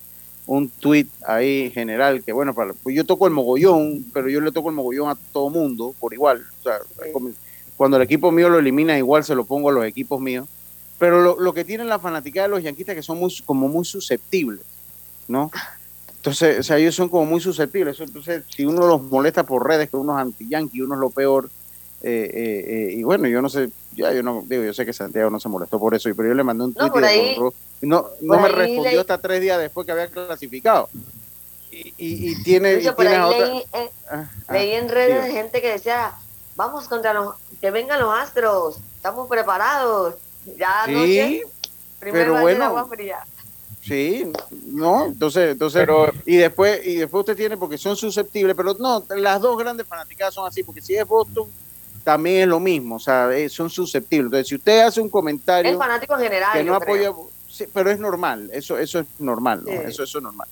[0.47, 4.53] un tweet ahí general, que bueno, para, pues yo toco el mogollón, pero yo le
[4.53, 6.47] toco el mogollón a todo mundo por igual.
[6.61, 6.79] O sea,
[7.77, 10.49] cuando el equipo mío lo elimina, igual se lo pongo a los equipos míos.
[10.99, 13.85] Pero lo, lo que tienen la fanática de los yanquistas que son muy, como muy
[13.85, 14.65] susceptibles,
[15.29, 15.51] ¿no?
[16.27, 18.01] Entonces, o sea, ellos son como muy susceptibles.
[18.01, 21.49] Entonces, si uno los molesta por redes, que uno es anti-yankee, uno es lo peor.
[22.03, 24.93] Eh, eh, eh, y bueno, yo no sé, ya yo no digo, yo sé que
[24.93, 26.91] Santiago no se molestó por eso, pero yo le mandé un tweet
[27.81, 30.89] y no, no me respondió hasta tres días después que había clasificado.
[31.71, 33.29] Y, y, tiene, y tiene otra...
[33.31, 36.15] leí, ah, ah, leí, en redes de gente que decía,
[36.57, 40.15] vamos contra los, que vengan los astros, estamos preparados.
[40.57, 41.43] Ya sí,
[42.01, 42.89] pero bueno,
[43.83, 44.33] Sí,
[44.65, 45.89] no, entonces, entonces,
[46.25, 50.35] y después, y después usted tiene, porque son susceptibles, pero no, las dos grandes fanáticas
[50.35, 51.49] son así, porque si es Boston,
[52.03, 54.27] también es lo mismo, o sea, eh, son susceptibles.
[54.27, 57.13] Entonces, si usted hace un comentario es fanático en general, que no apoya,
[57.73, 59.71] pero es normal, eso, eso es normal, ¿no?
[59.71, 60.49] eso, eso es normal.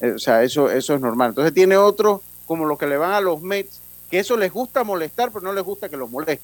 [0.00, 1.30] Eh, o sea, eso, eso es normal.
[1.30, 4.84] Entonces tiene otros, como los que le van a los Mets, que eso les gusta
[4.84, 6.40] molestar, pero no les gusta que los moleste.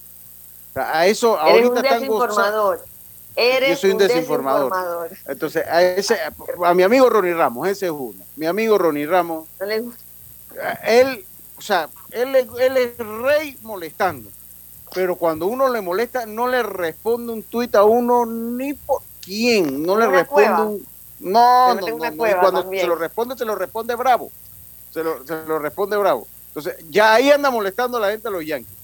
[0.74, 2.91] a eso Eres ahorita un desinformador.
[3.34, 4.72] Eres yo soy un, desinformador.
[5.26, 6.18] Entonces, a, ese,
[6.64, 8.22] a mi amigo Ronnie Ramos, ese es uno.
[8.36, 10.02] Mi amigo Ronnie Ramos, no le gusta.
[10.84, 11.24] él,
[11.56, 14.30] o sea, él, él es rey molestando.
[14.94, 19.82] Pero cuando uno le molesta, no le responde un tuit a uno ni por quién.
[19.82, 20.86] No le responde un.
[21.20, 24.30] No, no, no, cuando se lo responde, se lo responde bravo.
[24.90, 26.26] Se lo, se lo responde bravo.
[26.48, 28.81] Entonces, ya ahí anda molestando a la gente a los Yankees.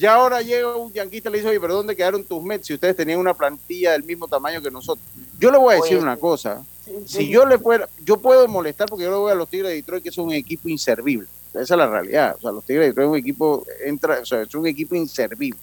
[0.00, 2.72] Ya ahora llega un yanquista y le dice, oye, pero ¿dónde quedaron tus Mets si
[2.72, 5.06] ustedes tenían una plantilla del mismo tamaño que nosotros?
[5.38, 6.64] Yo le voy a decir una cosa.
[7.04, 9.74] Si yo le fuera, yo puedo molestar porque yo le voy a los Tigres de
[9.74, 11.28] Detroit, que es un equipo inservible.
[11.50, 12.34] Esa es la realidad.
[12.38, 14.94] O sea, los Tigres de Detroit es un equipo, entra, o sea, es un equipo
[14.94, 15.60] inservible.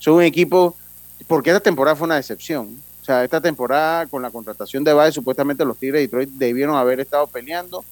[0.00, 0.74] Es un equipo,
[1.28, 2.76] porque esta temporada fue una decepción.
[3.00, 6.74] O sea, esta temporada con la contratación de Baez, supuestamente los Tigres de Detroit debieron
[6.74, 7.84] haber estado peleando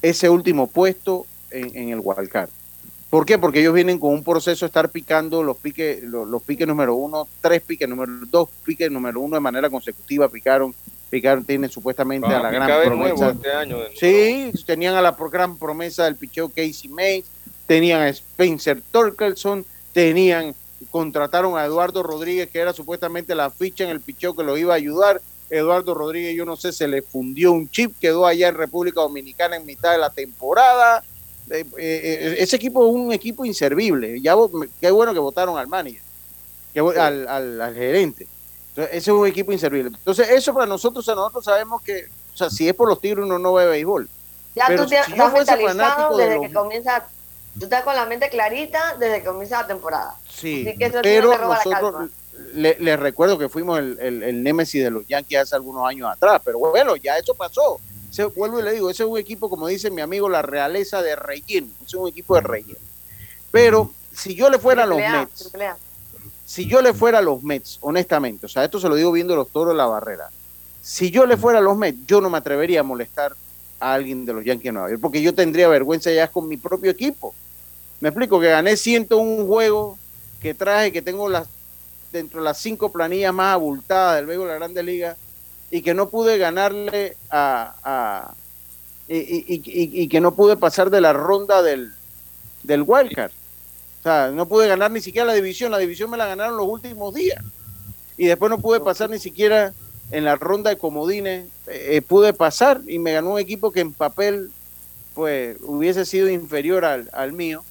[0.00, 2.48] ese último puesto en, en el wildcard.
[3.16, 3.38] ¿Por qué?
[3.38, 6.96] Porque ellos vienen con un proceso de estar picando los piques, los, los piques número
[6.96, 10.74] uno, tres piques número dos, piques número uno de manera consecutiva picaron.
[11.08, 13.30] Picaron tiene supuestamente a la gran promesa.
[13.30, 17.24] Este año Sí, tenían a la gran promesa del picheo Casey Mays,
[17.66, 20.54] tenían a Spencer Torkelson, tenían,
[20.90, 24.74] contrataron a Eduardo Rodríguez, que era supuestamente la ficha en el picheo que los iba
[24.74, 25.22] a ayudar.
[25.48, 29.56] Eduardo Rodríguez, yo no sé, se le fundió un chip, quedó allá en República Dominicana
[29.56, 31.02] en mitad de la temporada.
[31.50, 34.20] Eh, eh, eh, ese equipo es un equipo inservible.
[34.20, 34.34] Ya,
[34.80, 36.02] qué bueno que votaron al manager,
[36.74, 38.26] que al, al- al gerente.
[38.70, 39.90] Entonces, ese es un equipo inservible.
[39.96, 43.00] Entonces, eso para nosotros, o sea, nosotros sabemos que, o sea, si es por los
[43.00, 44.08] tigres, uno no ve béisbol.
[44.54, 47.06] Ya Pero tú te, si estás mentalizado de desde los- que comienza,
[47.58, 50.16] tú estás con la mente clarita desde que comienza la temporada.
[50.28, 52.08] Sí, Así que eso sí pero no nosotros calma.
[52.54, 56.10] le- les recuerdo que fuimos el, el, el némesis de los Yankees hace algunos años
[56.10, 57.78] atrás, pero bueno, ya eso pasó.
[58.34, 61.16] Vuelvo y le digo, ese es un equipo, como dice mi amigo, la realeza de
[61.16, 62.78] relleno, es un equipo de relleno.
[63.50, 65.76] Pero si yo le fuera a los A, Mets, A.
[66.44, 69.36] si yo le fuera a los Mets, honestamente, o sea, esto se lo digo viendo
[69.36, 70.30] los toros de la barrera,
[70.82, 73.34] si yo le fuera a los Mets, yo no me atrevería a molestar
[73.80, 76.56] a alguien de los Yankees de Nueva York, porque yo tendría vergüenza ya con mi
[76.56, 77.34] propio equipo.
[78.00, 79.98] Me explico que gané 101 juegos,
[80.40, 81.48] que traje, que tengo las
[82.12, 85.16] dentro de las cinco planillas más abultadas del béisbol de la Grandes Ligas
[85.70, 88.34] y que no pude ganarle a, a-
[89.08, 89.62] y, y-
[90.02, 91.92] y- que no pude pasar de la ronda del,
[92.62, 93.30] del wildcard.
[94.00, 96.66] O sea, no pude ganar ni siquiera la división, la división me la ganaron los
[96.68, 97.42] últimos días.
[98.16, 99.72] Y después no pude pasar ni siquiera
[100.10, 103.80] en la ronda de comodines, eh, eh, pude pasar y me ganó un equipo que
[103.80, 104.50] en papel
[105.14, 107.64] pues hubiese sido inferior al, al mío.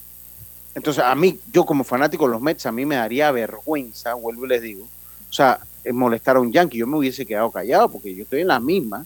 [0.73, 4.45] Entonces, a mí, yo como fanático de los Mets, a mí me daría vergüenza, vuelvo
[4.45, 4.83] y les digo,
[5.29, 5.59] o sea,
[5.93, 6.77] molestar a un Yankee.
[6.77, 9.05] Yo me hubiese quedado callado porque yo estoy en la misma.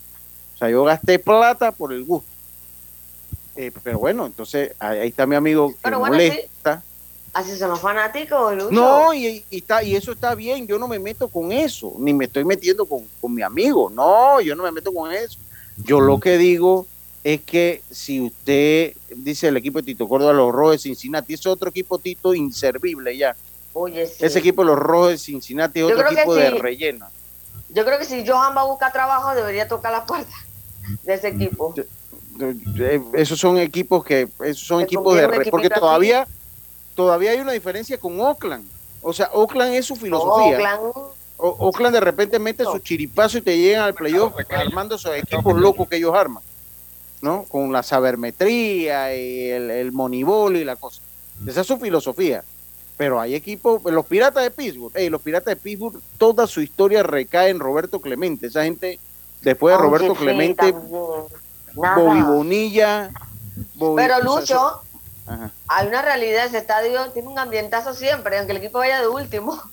[0.55, 2.29] O sea, yo gasté plata por el gusto.
[3.55, 6.81] Eh, pero bueno, entonces ahí, está mi amigo que Pero bueno, molesta.
[7.33, 8.71] Así son los fanáticos, Lucho.
[8.71, 12.13] No, y, y está, y eso está bien, yo no me meto con eso, ni
[12.13, 15.37] me estoy metiendo con, con mi amigo, no, yo no me meto con eso.
[15.83, 16.87] Yo lo que digo
[17.23, 21.45] es que si usted dice el equipo de Tito Córdoba, los Rojos de Cincinnati, es
[21.45, 23.35] otro equipo Tito inservible ya.
[23.73, 24.25] Oye, sí.
[24.25, 26.57] Ese equipo de los Rojos de Cincinnati es otro equipo de sí.
[26.57, 27.07] relleno.
[27.69, 30.33] Yo creo que si Johan va a buscar trabajo, debería tocar la puerta
[31.03, 31.73] de ese equipo.
[32.41, 36.27] Eh, Esos son equipos que, esos son Se equipos de re- porque todavía,
[36.95, 38.65] todavía hay una diferencia con Oakland.
[39.01, 40.55] O sea, Oakland es su filosofía.
[40.57, 40.81] Oakland,
[41.41, 45.55] O- Oakland de repente mete su chiripazo y te llegan al playoff armando esos equipos
[45.57, 46.43] locos que ellos arman,
[47.21, 47.43] ¿no?
[47.43, 49.91] Con la sabermetría y el, el
[50.55, 51.01] y la cosa.
[51.47, 52.43] Esa es su filosofía.
[52.99, 57.01] Pero hay equipos, los Piratas de Pittsburgh, ey, los Piratas de Pittsburgh, toda su historia
[57.01, 58.47] recae en Roberto Clemente.
[58.47, 58.99] Esa gente,
[59.41, 60.73] después de Roberto sí, Clemente.
[61.73, 63.09] Bobby Bonilla.
[63.75, 64.25] Bobby- Pero o sea,
[64.57, 64.81] Lucho,
[65.27, 65.51] ajá.
[65.69, 69.63] hay una realidad, ese estadio tiene un ambientazo siempre, aunque el equipo vaya de último.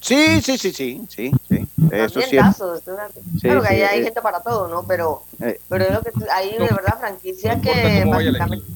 [0.00, 1.66] Sí, sí, sí, sí, sí, sí.
[1.92, 3.10] Eso una- claro
[3.62, 4.04] que sí, ahí hay eh.
[4.04, 4.84] gente para todo, ¿no?
[4.86, 5.60] Pero, Eh.
[5.68, 8.66] pero es lo que hay de verdad franquicias No que básicamente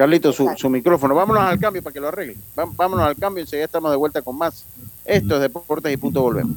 [0.00, 1.14] Carlito, su, micrófono.
[1.14, 2.34] Vámonos al cambio para que lo arregle.
[2.56, 4.64] Vámonos al cambio, enseguida estamos de vuelta con más.
[5.04, 6.56] Esto es Deportes y Punto Volvemos.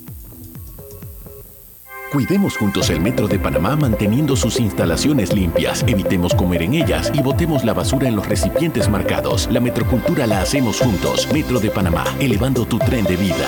[2.11, 7.21] Cuidemos juntos el Metro de Panamá manteniendo sus instalaciones limpias, evitemos comer en ellas y
[7.21, 9.47] botemos la basura en los recipientes marcados.
[9.49, 11.29] La metrocultura la hacemos juntos.
[11.31, 13.47] Metro de Panamá, elevando tu tren de vida.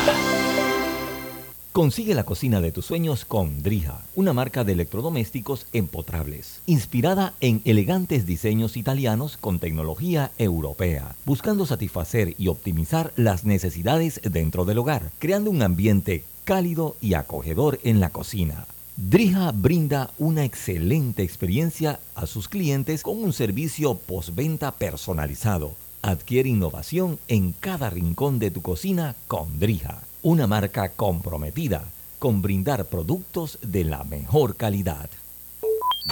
[1.74, 7.62] Consigue la cocina de tus sueños con Drija, una marca de electrodomésticos empotrables, inspirada en
[7.66, 15.12] elegantes diseños italianos con tecnología europea, buscando satisfacer y optimizar las necesidades dentro del hogar,
[15.20, 18.66] creando un ambiente cálido y acogedor en la cocina.
[18.96, 25.76] Drija brinda una excelente experiencia a sus clientes con un servicio postventa personalizado.
[26.02, 31.86] Adquiere innovación en cada rincón de tu cocina con Drija, una marca comprometida
[32.20, 35.10] con brindar productos de la mejor calidad.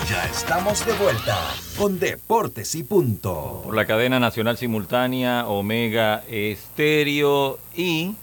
[0.10, 1.38] Ya estamos de vuelta
[1.78, 3.62] con Deportes y Punto.
[3.64, 8.16] Por la cadena nacional simultánea Omega Estéreo y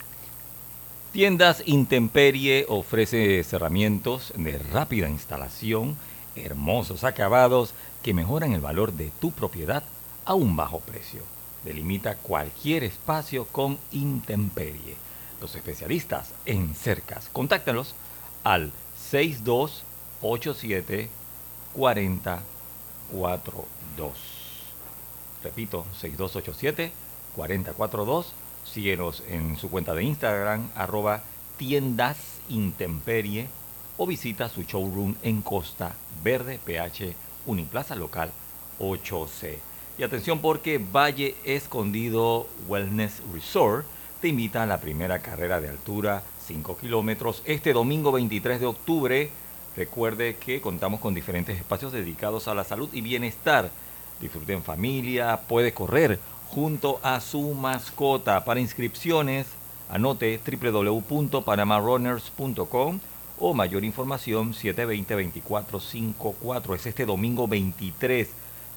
[1.12, 5.96] Tiendas Intemperie ofrece cerramientos de rápida instalación,
[6.36, 9.82] hermosos acabados que mejoran el valor de tu propiedad
[10.26, 11.22] a un bajo precio.
[11.64, 14.96] Delimita cualquier espacio con Intemperie.
[15.40, 17.30] Los especialistas en cercas.
[17.32, 17.94] Contáctalos
[18.44, 18.70] al
[19.10, 21.08] 6287
[21.72, 24.12] 4042.
[25.42, 26.92] Repito, 6287
[27.34, 28.34] 4042
[28.78, 31.24] Síguenos en su cuenta de Instagram, arroba
[31.56, 32.16] tiendas
[32.48, 33.48] intemperie
[33.96, 37.12] o visita su showroom en Costa Verde, PH
[37.46, 38.30] Uniplaza Local
[38.78, 39.56] 8C.
[39.98, 43.84] Y atención porque Valle Escondido Wellness Resort
[44.20, 49.30] te invita a la primera carrera de altura 5 kilómetros este domingo 23 de octubre.
[49.76, 53.72] Recuerde que contamos con diferentes espacios dedicados a la salud y bienestar.
[54.20, 58.44] Disfrute en familia, puede correr junto a su mascota.
[58.44, 59.46] Para inscripciones,
[59.88, 63.00] anote www.panamarunners.com
[63.40, 66.74] o mayor información 720-2454.
[66.74, 68.28] Es este domingo 23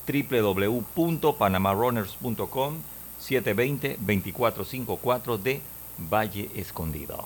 [0.07, 2.75] www.panamarunners.com
[3.21, 5.61] 720-2454 de
[5.97, 7.25] Valle Escondido.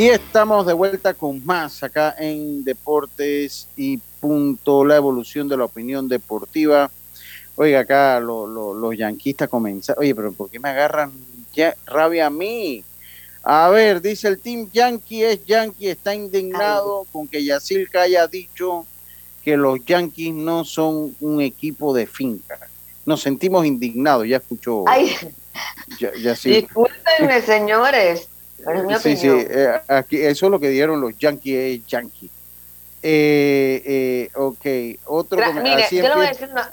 [0.00, 5.66] Y estamos de vuelta con más acá en Deportes y Punto, la evolución de la
[5.66, 6.90] opinión deportiva.
[7.54, 10.02] Oiga, acá los yanquistas comenzaron.
[10.02, 11.12] Oye, pero ¿por qué me agarran
[11.52, 12.82] ya, rabia a mí?
[13.42, 18.86] A ver, dice el Team Yankee es Yankee, está indignado con que Yacilca haya dicho
[19.44, 22.58] que los Yankees no son un equipo de finca.
[23.04, 24.82] Nos sentimos indignados, ya escuchó.
[24.88, 25.14] Ay,
[26.42, 28.30] discúlpenme, señores
[29.00, 32.30] sí, sí, eh, aquí, eso es lo que dieron los Yankees, es Yankee.
[33.02, 36.70] Eh, eh, ok, otro Mire, yo le voy a decir una...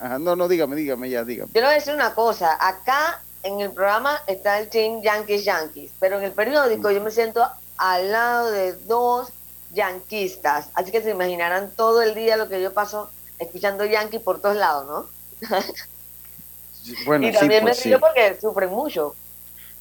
[0.00, 1.52] Ajá, no, no, dígame, dígame, ya, dígame.
[1.52, 5.44] Yo le voy a decir una cosa, acá en el programa está el team Yankees
[5.44, 9.30] Yankees, pero en el periódico yo me siento al lado de dos
[9.72, 14.40] yanquistas, así que se imaginarán todo el día lo que yo paso escuchando Yankee por
[14.40, 15.48] todos lados, ¿no?
[17.06, 19.14] bueno, y también me pues río porque sufren mucho.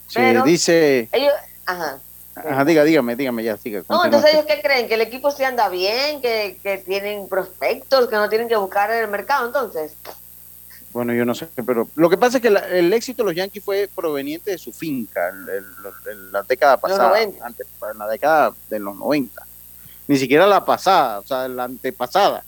[0.10, 1.10] Sí, dice.
[1.12, 1.34] Ellos,
[1.66, 2.00] ajá.
[2.36, 3.84] Ajá, diga, dígame, dígame, ya siga.
[3.90, 8.08] No, entonces ellos qué creen, que el equipo se anda bien, que, que tienen prospectos,
[8.08, 9.94] que no tienen que buscar en el mercado, entonces.
[10.94, 13.36] Bueno, yo no sé, pero lo que pasa es que la- el éxito de los
[13.36, 17.46] Yankees fue proveniente de su finca, el- el- el- la década pasada, 90.
[17.46, 19.46] antes, en la década de los 90.
[20.08, 22.44] Ni siquiera la pasada, o sea, la antepasada.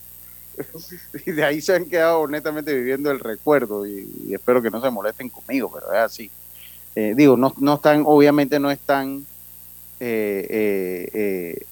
[1.26, 4.82] y de ahí se han quedado honestamente viviendo el recuerdo y, y espero que no
[4.82, 6.32] se molesten conmigo, pero es así.
[6.96, 9.26] Eh, digo, no, no están, obviamente no están
[10.04, 11.64] eh, eh, eh,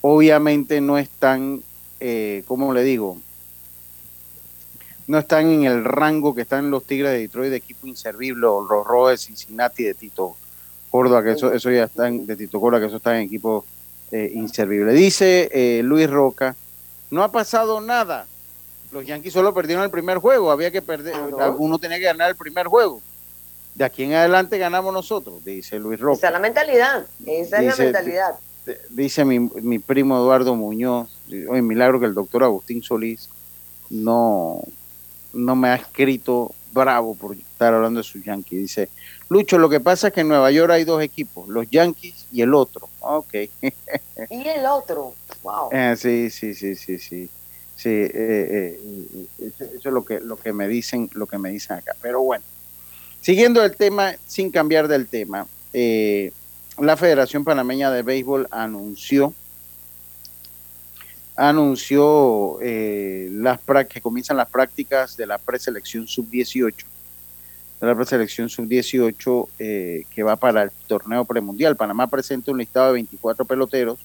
[0.00, 1.62] obviamente no están,
[2.44, 3.18] ¿cómo le digo?
[5.06, 8.62] No están en el rango que están los Tigres de Detroit de equipo inservible o
[8.62, 10.34] los Rojos de Cincinnati de Tito
[10.90, 13.64] Córdoba, que eso, eso ya están, de Tito Córdoba, que eso está en equipo
[14.10, 14.92] inservible.
[14.92, 16.56] Dice eh, Luis Roca,
[17.12, 18.26] no ha pasado nada.
[18.92, 21.14] Los Yankees solo perdieron el primer juego, había que perder,
[21.58, 23.00] uno tenía que ganar el primer juego.
[23.74, 26.18] De aquí en adelante ganamos nosotros, dice Luis Roca.
[26.18, 27.06] Esa es la mentalidad.
[27.24, 28.34] Esa es la mentalidad.
[28.90, 31.08] dice mi, mi primo Eduardo Muñoz,
[31.48, 33.28] oye, milagro que el doctor Agustín Solís
[33.90, 34.60] no,
[35.32, 38.60] no me ha escrito bravo por estar hablando de sus Yankees.
[38.60, 38.88] Dice,
[39.28, 42.42] Lucho, lo que pasa es que en Nueva York hay dos equipos, los Yankees y
[42.42, 42.88] el otro.
[43.02, 43.34] Ah, Ok.
[44.30, 45.14] Y el otro.
[45.42, 45.70] Wow.
[45.72, 47.30] Eh, sí, sí, sí, sí, sí.
[47.80, 48.78] Sí, eh, eh,
[49.38, 51.96] eso, eso es lo que, lo que me dicen, lo que me dicen acá.
[52.02, 52.44] Pero bueno,
[53.22, 56.30] siguiendo el tema, sin cambiar del tema, eh,
[56.78, 59.32] la Federación Panameña de Béisbol anunció
[61.36, 63.58] anunció eh, las
[63.88, 66.84] que comienzan las prácticas de la preselección sub-18
[67.80, 71.76] de la preselección sub-18 eh, que va para el torneo premundial.
[71.76, 74.00] Panamá presenta un listado de 24 peloteros,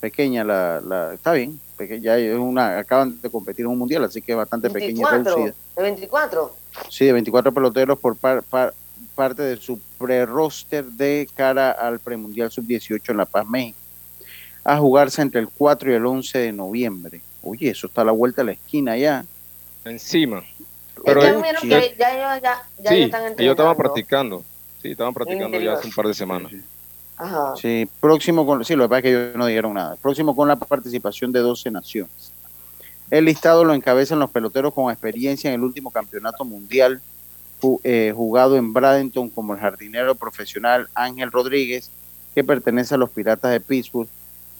[0.00, 4.04] pequeña la, la está bien, peque- ya es una, acaban de competir en un mundial,
[4.04, 5.34] así que es bastante pequeña y 24.
[5.36, 5.54] reducida.
[5.76, 6.56] De 24.
[6.90, 8.74] Sí, de 24 peloteros por par- par-
[9.14, 13.78] parte de su pre-roster de cara al premundial sub-18 en La Paz, México,
[14.64, 17.20] a jugarse entre el 4 y el 11 de noviembre.
[17.42, 19.24] Oye, eso está a la vuelta de la esquina ya.
[19.84, 20.44] Encima.
[21.04, 21.68] Pero es que sí.
[21.68, 24.44] que ya, ya, ya, ya sí, ellos están ellos estaban practicando.
[24.82, 26.52] Sí, estaban practicando ya hace un par de semanas.
[27.60, 29.96] Sí, próximo con, sí, lo que pasa es que ellos no dijeron nada.
[29.96, 32.32] Próximo con la participación de 12 naciones.
[33.10, 37.00] El listado lo encabezan los peloteros con experiencia en el último campeonato mundial
[37.82, 41.90] eh, jugado en Bradenton como el jardinero profesional Ángel Rodríguez,
[42.34, 44.08] que pertenece a los Piratas de Pittsburgh,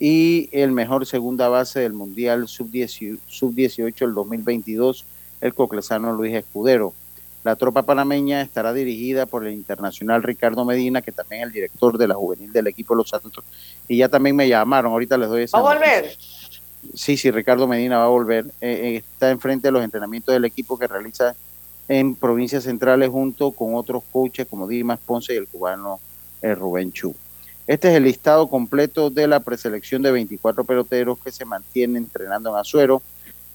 [0.00, 5.04] y el mejor segunda base del Mundial Sub-18 sub-18 del 2022,
[5.40, 6.92] el coclesano Luis Escudero.
[7.44, 11.96] La tropa panameña estará dirigida por el internacional Ricardo Medina, que también es el director
[11.96, 13.44] de la juvenil del equipo Los Santos.
[13.86, 16.16] Y ya también me llamaron, ahorita les doy esa ¿Va a volver?
[16.94, 18.46] Sí, sí, Ricardo Medina va a volver.
[18.60, 21.34] Eh, eh, está enfrente de los entrenamientos del equipo que realiza
[21.88, 26.00] en provincias centrales junto con otros coaches como Dimas Ponce y el cubano
[26.42, 27.14] eh, Rubén Chu.
[27.66, 32.50] Este es el listado completo de la preselección de 24 peloteros que se mantienen entrenando
[32.50, 33.02] en Azuero.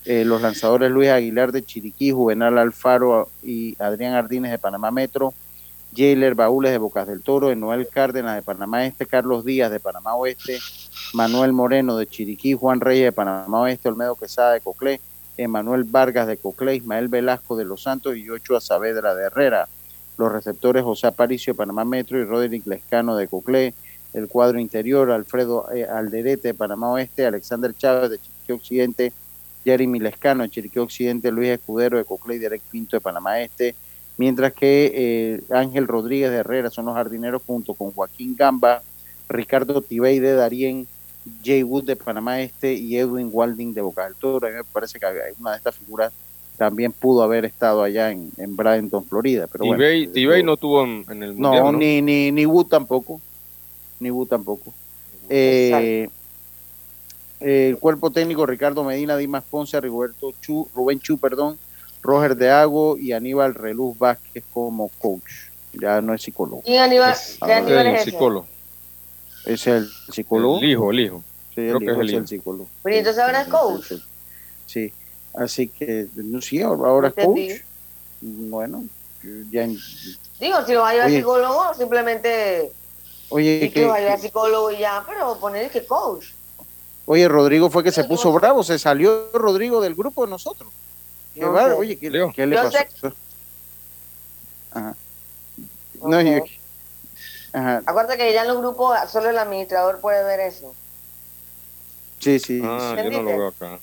[0.05, 5.33] Eh, los lanzadores Luis Aguilar de Chiriquí, Juvenal Alfaro y Adrián Ardínez de Panamá Metro,
[5.95, 10.15] Jailer Baúles de Bocas del Toro, Enoel Cárdenas de Panamá Este, Carlos Díaz de Panamá
[10.15, 10.59] Oeste,
[11.13, 14.99] Manuel Moreno de Chiriquí, Juan Reyes de Panamá Oeste, Olmedo Quesada de Coclé,
[15.37, 19.67] Emanuel Vargas de Coclé, Ismael Velasco de Los Santos y Ochoa Saavedra de Herrera.
[20.17, 23.73] Los receptores José Aparicio de Panamá Metro y Roderick Lescano de Coclé.
[24.13, 29.13] El cuadro interior Alfredo eh, Alderete de Panamá Oeste, Alexander Chávez de Chiriquí Occidente,
[29.63, 33.75] Jeremy Lescano de Chiriquí Occidente, Luis Escudero de Coclé y Derek Pinto de Panamá Este.
[34.17, 38.81] Mientras que eh, Ángel Rodríguez de Herrera son los jardineros junto con Joaquín Gamba,
[39.27, 40.87] Ricardo Tibey de Darién,
[41.43, 44.47] Jay Wood de Panamá Este y Edwin Walding de Boca del Toro.
[44.47, 45.05] A mí me parece que
[45.39, 46.13] una de estas figuras
[46.57, 49.47] también pudo haber estado allá en, en Bradenton, Florida.
[49.51, 51.63] Pero bueno, Tibey, Tibey no tuvo en, en el mundial.
[51.63, 51.77] no, ¿no?
[51.77, 53.19] ni, ni, ni Wood tampoco.
[53.99, 54.73] Ni Wood tampoco.
[55.29, 56.09] Eh, eh,
[57.43, 61.59] el cuerpo técnico Ricardo Medina, Dimas Ponce, Roberto Chu, Rubén Chu, perdón,
[62.01, 65.29] Roger de Ago y Aníbal Reluz Vázquez como coach.
[65.73, 66.61] Ya no es psicólogo.
[66.61, 68.11] ¿Quién Aníbal, Es- qué Aníbal el es ese?
[68.11, 68.47] psicólogo.
[69.45, 70.59] Es el psicólogo.
[70.59, 71.23] El hijo, el hijo.
[71.49, 72.21] Sí, Creo el que es hijo el es hijo.
[72.21, 72.69] el psicólogo.
[72.83, 73.91] Pero ¿y entonces ahora es coach.
[74.65, 74.93] Sí,
[75.35, 77.51] así que, no, sí, ahora es coach.
[78.21, 78.85] Bueno,
[79.51, 79.67] ya,
[80.39, 81.17] Digo, si lo va a llevar Oye.
[81.17, 82.71] psicólogo, simplemente
[83.29, 86.25] oye, y que que, lo va a llevar psicólogo y ya, pero poner que coach.
[87.05, 90.71] Oye, Rodrigo fue que se puso bravo, se salió Rodrigo del grupo de nosotros.
[91.33, 92.31] Qué No oye, ¿qué, Leo.
[92.35, 92.77] qué le pasó?
[94.71, 94.95] Ajá.
[96.01, 96.23] No, Ok.
[96.25, 96.43] yo-
[97.53, 100.73] ajá, Acuérdate que ya en los grupos solo el administrador puede ver eso.
[102.19, 103.79] sí, sí, Ah, yo no lo veo acá.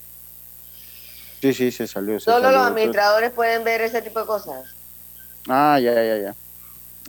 [1.40, 2.18] sí, sí, se salió.
[2.20, 2.58] se Solo salió.
[2.58, 4.64] los administradores pueden ver ese tipo de cosas.
[5.48, 6.34] Ah, ya, ya, ya.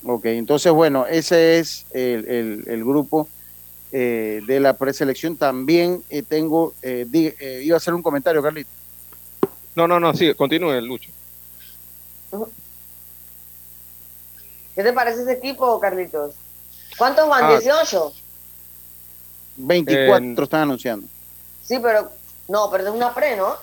[0.03, 3.27] Ok, entonces, bueno, ese es el, el- el grupo
[3.91, 5.37] eh, de la preselección.
[5.37, 8.69] También eh, tengo, eh, di- eh, iba a hacer un comentario, Carlito.
[9.75, 11.09] No, no, no, sí, continúe, Lucho.
[14.75, 16.33] ¿Qué te parece ese equipo, Carlitos?
[16.97, 17.43] ¿Cuántos van?
[17.43, 17.59] Ah.
[17.59, 18.13] ¿18?
[19.57, 21.07] 24 están anunciando.
[21.63, 22.09] Sí, pero
[22.47, 23.55] no, pero es una pre, ¿no?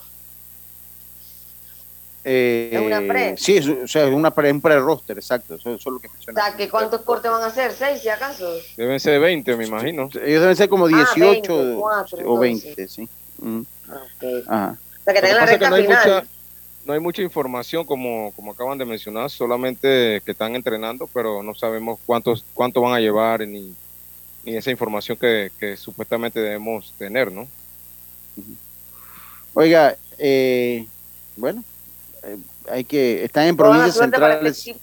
[2.31, 3.37] Eh, Es una pre.
[3.39, 5.55] Sí, es, o sea, es una pre, un pre-roster, exacto.
[5.55, 6.45] Eso, eso es lo que O menciona.
[6.45, 7.72] sea, ¿que ¿cuántos cortes van a hacer?
[7.72, 8.53] ¿Seis, si acaso?
[8.76, 10.11] Deben ser 20, me imagino.
[10.24, 12.76] Ellos deben ser como Ah, 18 24, o entonces.
[12.76, 13.09] 20, sí.
[13.39, 14.24] Mm, Ok.
[14.47, 14.76] Ajá.
[15.01, 16.05] O sea, que tengan la recta no hay final.
[16.05, 16.26] mucha,
[16.85, 21.55] no hay mucha información como, como acaban de mencionar, solamente que están entrenando, pero no
[21.55, 23.74] sabemos cuántos cuánto van a llevar ni,
[24.45, 27.49] ni esa información que, que supuestamente debemos tener, ¿no?
[29.55, 30.87] Oiga, eh,
[31.37, 31.64] bueno,
[32.23, 32.37] eh,
[32.71, 33.25] hay que.
[33.25, 34.61] Están en provincias suerte para centrales.
[34.61, 34.81] equipo,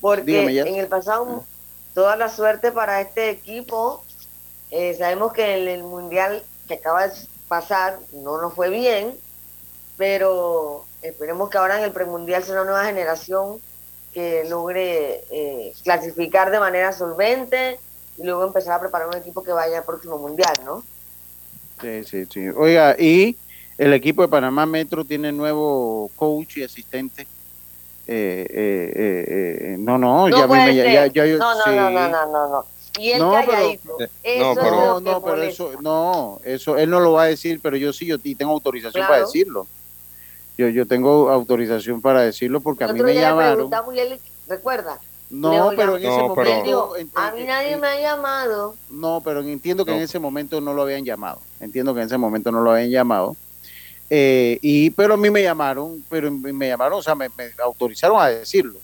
[0.00, 1.44] Porque en el pasado,
[1.94, 4.04] toda la suerte para este equipo.
[4.70, 7.14] Eh, sabemos que en el mundial que acaba de
[7.46, 9.14] pasar no nos fue bien,
[9.96, 13.60] pero esperemos que ahora en el premundial sea una nueva generación
[14.12, 17.78] que logre eh, clasificar de manera solvente
[18.18, 20.82] y luego empezar a preparar un equipo que vaya al próximo mundial, ¿no?
[21.80, 22.48] Sí, sí, sí.
[22.48, 23.36] Oiga, y
[23.78, 27.22] el equipo de Panamá Metro tiene nuevo coach y asistente.
[28.08, 31.38] Eh, eh, eh, eh, no, no, ya, a mí puede me- ya, ya- ya yo-
[31.38, 31.70] no, no, sí.
[31.70, 32.64] no, no, no, no, no.
[32.98, 34.00] Y él No, pero- calladito.
[34.00, 37.12] Eh, Eso no, es pero- lo No, no, pero eso, no, eso, él no lo
[37.12, 39.08] va a decir, pero yo sí, yo y tengo autorización Claro.
[39.12, 39.66] para decirlo.
[40.56, 43.68] Yo, yo tengo autorización para decirlo porque a mí me ya llamaron.
[43.94, 44.18] y él,
[44.48, 44.98] recuerda,
[45.28, 46.96] No, pero en ya- ese No, pero- momento.
[46.96, 48.76] en- a mí nadie me ha llamado.
[48.88, 50.04] No, pero entiendo que en No.
[50.04, 51.40] ese momento no lo habían llamado.
[51.60, 53.36] Entiendo que en ese momento no lo habían llamado.
[54.08, 58.20] Eh, y pero a mí me llamaron, pero me llamaron, o sea, me, me autorizaron
[58.20, 58.78] a decirlo.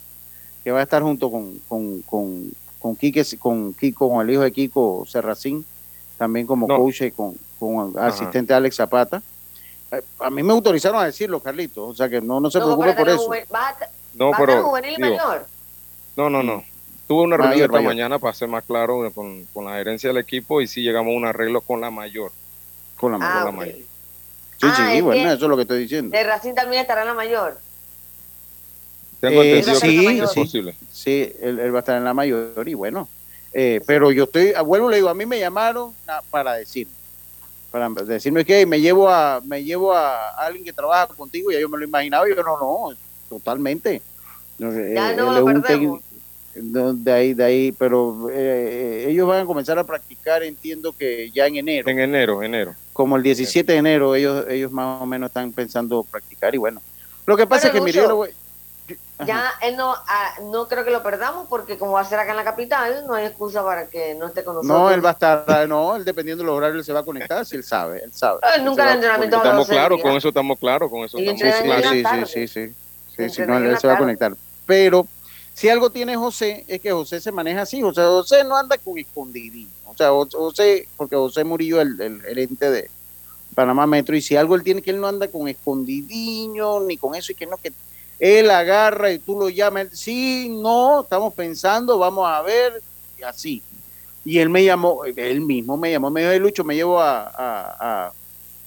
[0.64, 4.42] Que va a estar junto con con con con Quique, con Kiko, con el hijo
[4.42, 5.64] de Kiko Serracín,
[6.18, 6.76] también como No.
[6.78, 9.22] coach y con, con asistente Alex Zapata.
[9.92, 11.86] Eh, A mí me autorizaron a decirlo, Carlito.
[11.86, 13.26] O sea que no, no se No, preocupe por eso.
[13.28, 13.76] juven- ¿Va a,
[14.14, 15.46] No, va a estar pero juvenil y digo, mayor?
[16.16, 16.64] no, no, no.
[17.06, 17.84] Tuve una reunión esta mayor.
[17.88, 21.16] mañana para ser más claro con, con la gerencia del equipo y sí llegamos a
[21.16, 22.32] un arreglo con la mayor.
[22.96, 23.56] Con la Ah, la ok.
[23.56, 23.76] mayor.
[24.62, 26.16] Sí, Ah, sí, es bueno, que- eso es lo que estoy diciendo.
[26.16, 27.58] De Racing también estará en la mayor.
[29.20, 30.40] Tengo Eh, entendido que sí, es sí.
[30.40, 30.76] posible.
[30.92, 33.08] Sí, él, él va a estar en la mayor y bueno.
[33.52, 35.92] eh, pero yo estoy, a vuelvo le digo, a mí me llamaron
[36.30, 36.86] para decir,
[37.72, 41.68] para decirme que me llevo a, me llevo a alguien que trabaja contigo y yo
[41.68, 42.96] me lo imaginaba y yo no, no,
[43.28, 44.00] totalmente.
[44.58, 46.00] Ya eh, no él lo es perdemos.
[46.54, 51.46] De ahí, de ahí, pero eh, ellos van a comenzar a practicar, entiendo que ya
[51.46, 52.74] en enero, En enero, enero.
[52.92, 56.82] como el 17 de enero, ellos, ellos más o menos están pensando practicar y bueno.
[57.24, 57.86] Lo que pasa Bueno,
[58.24, 58.34] es
[58.86, 59.26] que, ajá.
[59.26, 62.32] Ya él no, ah, no creo que lo perdamos porque como va a ser acá
[62.32, 64.78] en la capital, no hay excusa para que no esté con nosotros.
[64.78, 67.04] No, él va a estar, ah, no, él dependiendo del horario él se va a
[67.04, 68.40] conectar, si él sabe, él sabe.
[68.42, 69.60] Ah, Él nunca se va el a entrenamiento conectar.
[69.60, 72.48] Estamos claros, con eso estamos claros, con eso Y estamos Sí, sí, sí, sí, sí,
[72.48, 72.74] sí,
[73.16, 74.32] sí, sí, Entrenan no, él se va a conectar.
[74.66, 75.06] Pero
[75.54, 78.98] si algo tiene José, es que José se maneja así, José, José no anda con
[78.98, 79.68] escondidín.
[79.86, 82.90] O sea, Jo- José, porque José Murillo es el, el gerente de
[83.54, 87.14] Panamá Metro, y si algo él tiene que él no anda con escondidiño, ni con
[87.14, 87.72] eso, y que no, que
[88.18, 92.82] él agarra y tú lo llamas, sí, no, estamos pensando, vamos a ver,
[93.18, 93.62] y así.
[94.24, 97.22] Y él me llamó, él mismo me llamó, me dijo, "Hey, Lucho, me llevo a,
[97.26, 98.12] a- a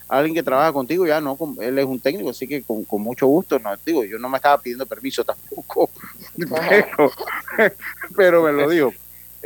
[0.07, 3.25] alguien que trabaja contigo, ya no, él es un técnico, así que con, con mucho
[3.27, 5.89] gusto, no, digo, yo no me estaba pidiendo permiso tampoco,
[6.37, 7.11] pero,
[8.15, 8.93] pero me lo dijo.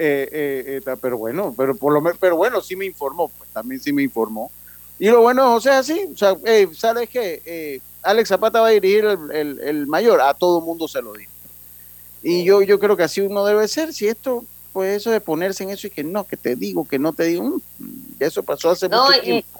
[0.01, 3.49] Eh, eh, eh, pero bueno, pero por lo menos, pero bueno, sí me informó, pues
[3.51, 4.49] también sí me informó.
[4.97, 7.41] Y lo bueno, José, es así, o sea, eh, ¿sabes qué?
[7.45, 11.14] Eh, Alex Zapata va a dirigir el, el- el mayor, a todo mundo se lo
[11.14, 11.32] dijo.
[12.24, 15.64] Y yo, yo creo que así uno debe ser, si esto, pues eso de ponerse
[15.64, 18.70] en eso y que no, que te digo, que no te digo, mm, eso pasó
[18.70, 19.59] hace No, mucho y, tiempo.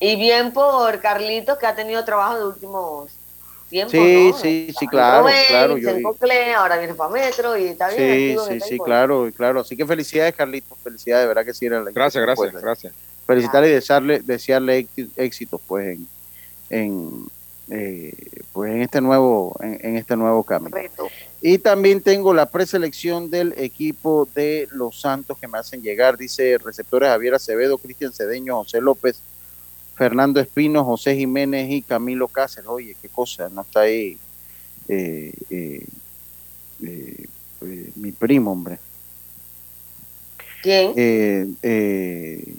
[0.00, 3.10] Y bien por Carlitos que ha tenido trabajo de últimos
[3.68, 3.92] tiempos.
[3.92, 4.38] Sí, ¿no?
[4.38, 7.98] sí, sí, claro, claro, yo- Cocle, ahora viene para Metro y está bien.
[7.98, 9.60] Sí, activo sí, sí, claro, claro.
[9.60, 12.94] Así que felicidades, Carlitos, felicidades, de verdad que sí era la Gracias, gracias, pues, gracias.
[13.26, 16.08] felicitarle y desearle, desearle éxi- éxitos pues en,
[16.70, 17.10] en
[17.70, 18.14] eh,
[18.54, 21.08] pues en este nuevo en, en este nuevo Correcto.
[21.42, 26.56] y también tengo la preselección del equipo de los Santos que me hacen llegar dice
[26.56, 29.20] receptores Javier Acevedo Cristian Cedeño José López
[29.98, 34.16] Fernando Espino José Jiménez y Camilo Cáceres oye qué cosa no está ahí
[34.88, 35.86] eh, eh,
[36.82, 37.26] eh,
[37.62, 38.78] eh, mi primo hombre
[40.62, 40.92] ¿Quién?
[40.96, 42.54] eh, eh,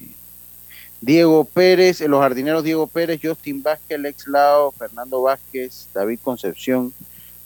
[1.02, 6.94] Diego Pérez, los jardineros Diego Pérez, Justin Vázquez, Lex Lao, Fernando Vázquez, David Concepción,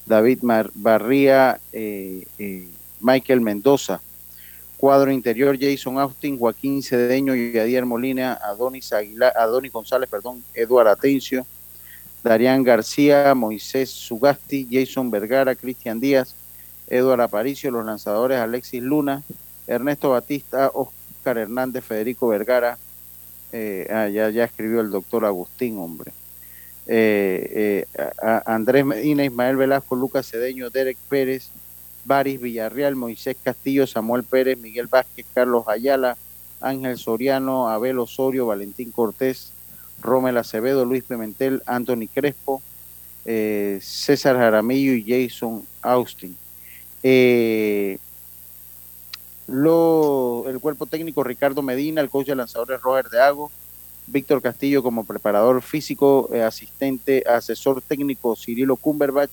[0.07, 1.59] David Mar- Barría,
[2.99, 4.01] Michael Mendoza.
[4.84, 11.45] Cuadro interior, Jason Austin, Joaquín Cedeño, Yadier Molina, Adonis Aguilar, Adonis González, perdón, Eduardo Atencio,
[12.21, 16.36] Darían García, Moisés Sugasti, Jason Vergara, Cristian Díaz,
[16.88, 19.23] Eduardo Aparicio, los lanzadores Alexis Luna,
[19.67, 22.77] Ernesto Batista, Oscar Hernández, Federico Vergara,
[23.53, 26.11] eh, ah, ya, ya escribió el doctor Agustín, hombre.
[26.88, 28.09] Eh, eh,
[28.45, 31.51] Andrés Medina, Ismael Velasco, Lucas Cedeño, Derek Pérez,
[32.05, 36.17] Baris Villarreal, Moisés Castillo, Samuel Pérez, Miguel Vázquez, Carlos Ayala,
[36.59, 39.51] Ángel Soriano, Abel Osorio, Valentín Cortés,
[40.01, 42.61] Romel Acevedo, Luis Pimentel, Anthony Crespo,
[43.25, 46.35] eh, César Jaramillo y Jason Austin.
[47.03, 47.97] Eh,
[49.47, 53.51] el cuerpo técnico Ricardo Medina, el coach de lanzadores Roger de Ago,
[54.07, 59.29] Víctor Castillo como preparador físico, eh, asistente, asesor técnico Cirilo Cumberbach,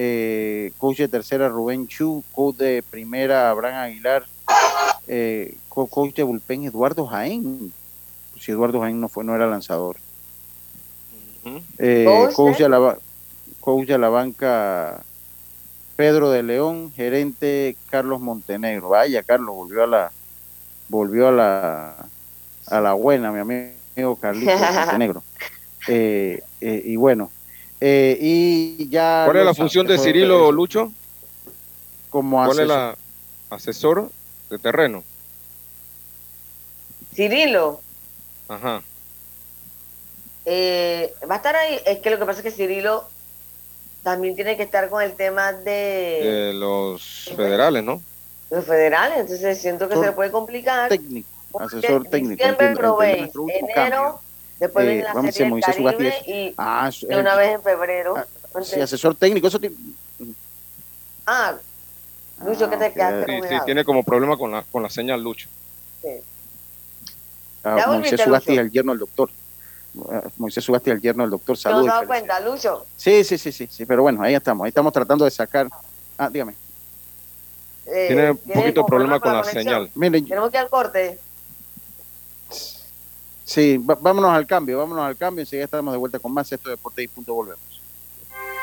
[0.00, 4.24] eh, coach de tercera Rubén Chu, coach de primera Abraham Aguilar,
[5.08, 7.72] eh, coach de bullpen Eduardo Jaén,
[8.38, 9.96] si Eduardo Jaén no fue, no era lanzador.
[11.78, 12.96] Eh, coach, de la,
[13.58, 15.02] coach de la banca
[15.96, 18.90] Pedro de León, gerente Carlos Montenegro.
[18.90, 20.12] Vaya, Carlos volvió a la
[20.88, 21.96] volvió a la
[22.68, 25.24] a la buena, mi amigo Carlitos Montenegro.
[25.88, 27.32] Eh, eh, y bueno,
[27.80, 29.22] eh, y ya.
[29.26, 30.92] ¿Cuál es la función de Cirilo Lucho?
[32.10, 32.96] Como ¿Cuál es la
[33.50, 34.10] asesor
[34.50, 35.04] de terreno?
[37.14, 37.80] Cirilo.
[38.48, 38.82] Ajá.
[40.44, 41.78] Eh, va a estar ahí.
[41.84, 43.06] Es que lo que pasa es que Cirilo
[44.02, 48.00] también tiene que estar con el tema de, de los federales, ¿no?
[48.50, 50.88] Los federales, entonces siento que se le puede complicar.
[50.88, 51.28] Técnico,
[51.60, 52.42] asesor técnico.
[52.42, 53.30] Diciembre probéis,
[53.76, 54.20] enero,
[54.58, 57.62] después Eh, viene la vamos a serie Moisés Caribe y Ah, de una vez en
[57.62, 58.14] febrero.
[58.62, 59.76] Sí, asesor técnico, eso tiene-
[61.26, 61.56] Ah,
[62.44, 65.22] Lucho, ¿qué te quedaste Sí, con sí, tiene como problema con la, con la señal
[65.22, 65.48] Lucho.
[67.64, 68.60] Ah, Ya Moisés Sugasti Lucho.
[68.62, 69.30] el yerno del doctor.
[70.10, 71.56] Ah, Moisés Sugasti el yerno del doctor.
[71.56, 72.06] ¿Te has dado felicidades.
[72.06, 72.86] cuenta, Lucho?
[72.96, 74.64] Sí, sí, sí, sí, sí, pero bueno, ahí estamos.
[74.64, 75.68] Ahí estamos tratando de sacar.
[76.16, 76.54] Ah, dígame.
[77.86, 79.64] Eh, Tiene un ¿tiene poquito como problema con la conexión?
[79.64, 79.90] señal.
[79.94, 81.18] Miren, Tenemos que ir al corte.
[83.48, 85.42] Sí, vámonos al cambio, vámonos al cambio.
[85.42, 86.52] Enseguida estamos de vuelta con más.
[86.52, 87.34] Esto de Deporte y Punto.
[87.34, 87.60] Volvemos.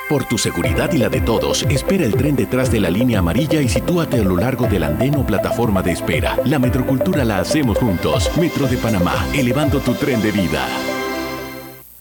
[0.08, 3.60] Por tu seguridad y la de todos, espera el tren detrás de la línea amarilla
[3.60, 6.38] y sitúate a lo largo del andén o plataforma de espera.
[6.44, 8.30] La metrocultura la hacemos juntos.
[8.38, 10.64] Metro de Panamá, elevando tu tren de vida.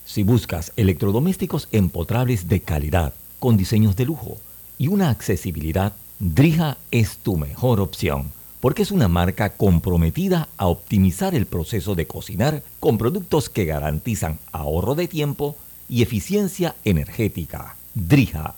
[0.05, 4.37] Si buscas electrodomésticos empotrables de calidad, con diseños de lujo
[4.77, 8.31] y una accesibilidad, Drija es tu mejor opción,
[8.65, 14.39] porque es una marca comprometida a optimizar el proceso de cocinar con productos que garantizan
[14.51, 15.55] ahorro de tiempo
[15.87, 17.75] y eficiencia energética.
[17.93, 18.55] Drija.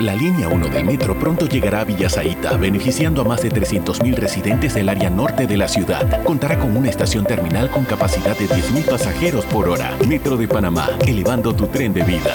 [0.00, 4.74] La línea 1 del metro pronto llegará a Villasaita, beneficiando a más de 300.000 residentes
[4.74, 6.24] del área norte de la ciudad.
[6.24, 9.96] Contará con una estación terminal con capacidad de 10.000 pasajeros por hora.
[10.08, 12.34] Metro de Panamá, elevando tu tren de vida.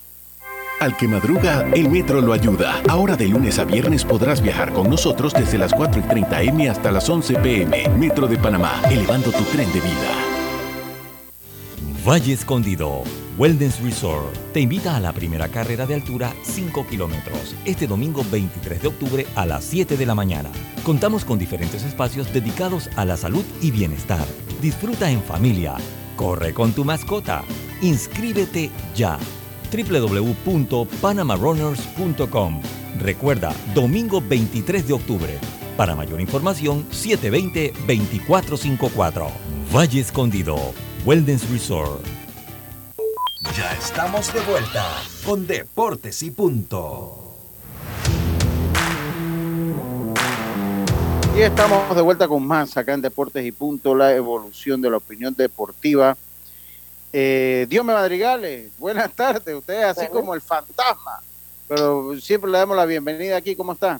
[0.81, 2.81] Al que madruga, el metro lo ayuda.
[2.89, 6.69] Ahora de lunes a viernes podrás viajar con nosotros desde las 4 y 30 M
[6.69, 7.87] hasta las 11 PM.
[7.99, 10.11] Metro de Panamá, elevando tu tren de vida.
[12.03, 13.03] Valle Escondido,
[13.37, 18.81] Wellness Resort, te invita a la primera carrera de altura 5 kilómetros, este domingo 23
[18.81, 20.49] de octubre a las 7 de la mañana.
[20.83, 24.25] Contamos con diferentes espacios dedicados a la salud y bienestar.
[24.63, 25.75] Disfruta en familia,
[26.15, 27.43] corre con tu mascota,
[27.83, 29.19] inscríbete ya
[29.71, 32.61] www.panamarunners.com.
[32.99, 35.39] Recuerda, domingo 23 de octubre.
[35.77, 39.27] Para mayor información, 720-2454.
[39.73, 40.57] Valle Escondido,
[41.05, 42.05] Wellness Resort.
[43.57, 44.85] Ya estamos de vuelta
[45.25, 47.17] con Deportes y Punto.
[51.35, 54.97] Y estamos de vuelta con más acá en Deportes y Punto, la evolución de la
[54.97, 56.17] opinión deportiva.
[57.13, 59.55] Eh, Dios me madrigales, buenas tardes.
[59.55, 61.21] Usted es así como el fantasma,
[61.67, 63.55] pero siempre le damos la bienvenida aquí.
[63.55, 63.99] ¿Cómo está?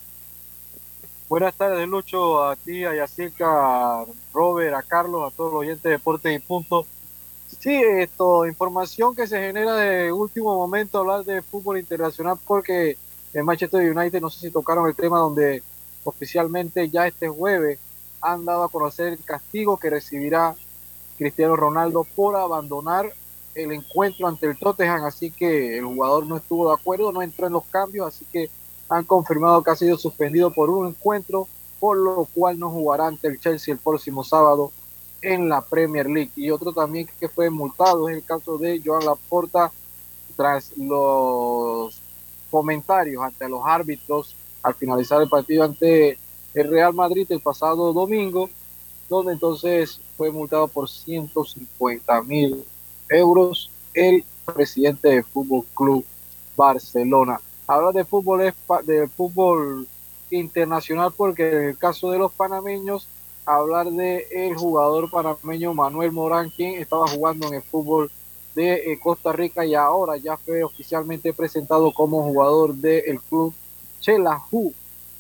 [1.28, 5.84] Buenas tardes, Lucho, a ti, a Yacirca, a Robert, a Carlos, a todos los oyentes
[5.84, 6.86] de Deportes y Punto.
[7.60, 12.98] Sí, esto, información que se genera de último momento hablar de fútbol internacional porque
[13.34, 15.64] en Manchester United, no sé si tocaron el tema donde
[16.04, 17.80] oficialmente ya este jueves
[18.22, 20.56] han dado a conocer el castigo que recibirá
[21.22, 23.14] Cristiano Ronaldo por abandonar
[23.54, 27.46] el encuentro ante el Tottenham, así que el jugador no estuvo de acuerdo, no entró
[27.46, 28.50] en los cambios, así que
[28.90, 31.48] han confirmado que ha sido suspendido por un encuentro,
[31.80, 34.72] por lo cual no jugará ante el Chelsea el próximo sábado
[35.22, 36.32] en la Premier League.
[36.36, 39.72] Y otro también que fue multado es el caso de Joan Laporta
[40.36, 42.02] tras los
[42.50, 46.18] comentarios ante los árbitros al finalizar el partido ante
[46.56, 48.50] el Real Madrid el pasado domingo,
[49.12, 52.64] donde entonces fue multado por 150 mil
[53.10, 56.06] euros el presidente del Fútbol Club
[56.56, 57.42] Barcelona.
[57.68, 58.54] Hablar de fútbol es
[58.86, 59.86] de fútbol
[60.30, 63.06] internacional porque en el caso de los panameños
[63.46, 68.10] hablar de el jugador panameño Manuel Morán quien estaba jugando en el fútbol
[68.56, 73.54] de eh, Costa Rica y ahora ya fue oficialmente presentado como jugador del club
[74.00, 74.74] Chelahu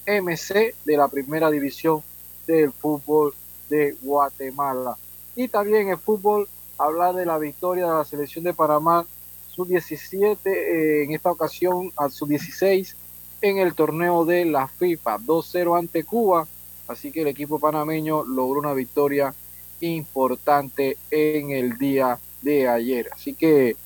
[0.08, 2.02] MC de la primera división
[2.48, 3.34] del fútbol
[3.72, 4.97] de Guatemala.
[5.36, 6.47] Y también el fútbol,
[6.78, 9.05] hablar de la victoria de la selección de Panamá,
[9.49, 12.95] su 17 eh, en esta ocasión a su 16
[13.41, 16.47] en el torneo de la FIFA, 2-0 ante Cuba.
[16.88, 19.34] Así que el equipo panameño logró una victoria
[19.80, 23.09] importante en el día de ayer.
[23.13, 23.78] Así que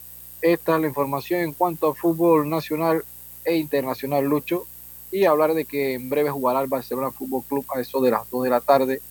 [0.42, 3.06] esta es la información en cuanto a fútbol nacional
[3.44, 4.66] e internacional, Lucho
[5.12, 8.30] y hablar de que en breve jugará el Barcelona Fútbol Club a eso de las
[8.30, 9.02] 2 de la tarde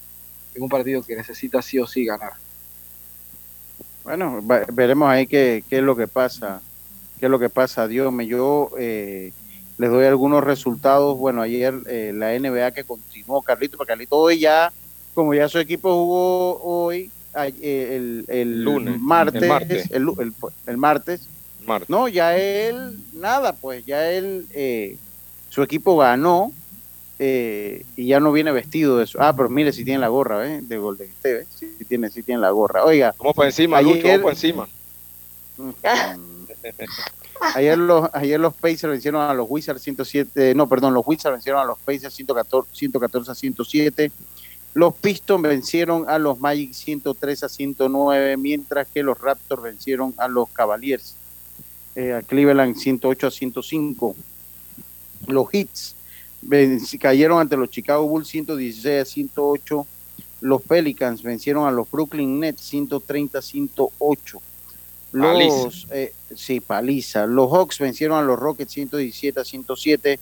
[0.55, 2.33] en un partido que necesita sí o sí ganar.
[4.05, 4.41] Bueno,
[4.73, 6.61] veremos ahí qué, qué, es lo que pasa,
[7.19, 7.89] qué es lo que pasa.
[7.89, 9.33] Dios me yo eh,
[9.79, 11.19] les doy algunos resultados.
[11.19, 14.73] Bueno, ayer eh, la NBA que continuó, Carlito, porque Carlito hoy ya,
[15.15, 20.09] como ya su equipo jugó hoy, eh, el, el, Lunes, martes, el martes, el,
[20.67, 21.29] el, martes,
[21.89, 24.99] no, ya él, nada, pues ya él eh,
[25.49, 26.53] su equipo ganó
[27.27, 29.19] eh, y ya no viene vestido de eso.
[29.19, 30.61] Ah, pero mire si tiene la gorra, ¿eh?
[30.61, 32.85] De Golden State, Si tiene, si tiene la gorra.
[32.85, 33.15] Oiga.
[33.17, 34.69] Vamos para encima, ayer, Lucho, vamos para encima.
[37.55, 41.63] ayer los, ayer los Pacers vencieron a los Wizards 107, no, perdón, los Wizards vencieron
[41.63, 44.13] a los Pacers 114, 114 a 107.
[44.75, 50.29] Los Pistons vencieron a los Magic 103 a 109, mientras que los Raptors vencieron a
[50.29, 51.15] los Cavaliers,
[51.95, 54.15] eh, a Cleveland 108 a 105
[55.27, 55.95] los hits
[56.99, 59.87] cayeron ante los Chicago Bulls 116 a 108.
[60.41, 64.43] Los Pelicans vencieron a los Brooklyn Nets 130 a 108.
[65.13, 67.27] Los, eh, sí, paliza.
[67.27, 70.19] Los Hawks vencieron a los Rockets 117 a 107.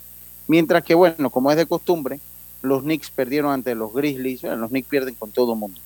[0.49, 2.21] Mientras que, bueno, como es de costumbre,
[2.61, 4.43] los Knicks perdieron ante los Grizzlies.
[4.43, 5.81] Bueno, los Knicks pierden con todo el mundo.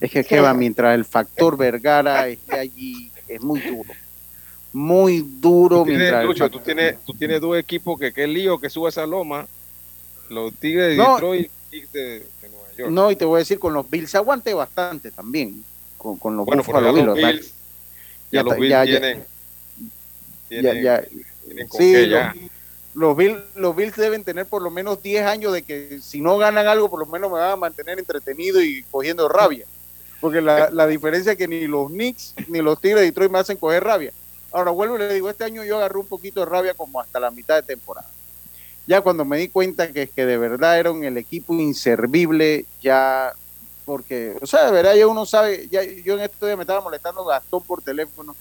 [0.00, 3.90] Es que, que va, mientras el factor Vergara esté allí, es muy duro
[4.72, 5.80] muy duro.
[5.80, 9.06] Tú tienes, Lucho, tú, tienes, tú tienes dos equipos que qué lío que suba esa
[9.06, 9.46] loma.
[10.32, 12.90] Los Tigres de Detroit y los de, de, Nueva York.
[12.90, 15.64] No, y te voy a decir, con los Bills aguante bastante también.
[15.96, 17.06] Con, con los bueno, Buffalo Bills.
[17.06, 17.54] Los Bills
[18.30, 19.24] ya, los Bills ya, tienen,
[20.48, 21.02] tienen, ya,
[21.44, 22.34] tienen con sí, ya.
[22.94, 26.38] Los, Bills, los Bills deben tener por lo menos 10 años de que si no
[26.38, 29.66] ganan algo, por lo menos me van a mantener entretenido y cogiendo rabia.
[30.20, 33.38] Porque la, la diferencia es que ni los Knicks ni los Tigres de Detroit me
[33.38, 34.12] hacen coger rabia
[34.52, 37.18] Ahora vuelvo y le digo, este año yo agarré un poquito de rabia como hasta
[37.18, 38.08] la mitad de temporada.
[38.86, 43.32] Ya cuando me di cuenta que, que de verdad eran el equipo inservible, ya,
[43.84, 46.80] porque, o sea, de verdad ya uno sabe, ya, yo en estos días me estaba
[46.80, 48.34] molestando Gastón por teléfono.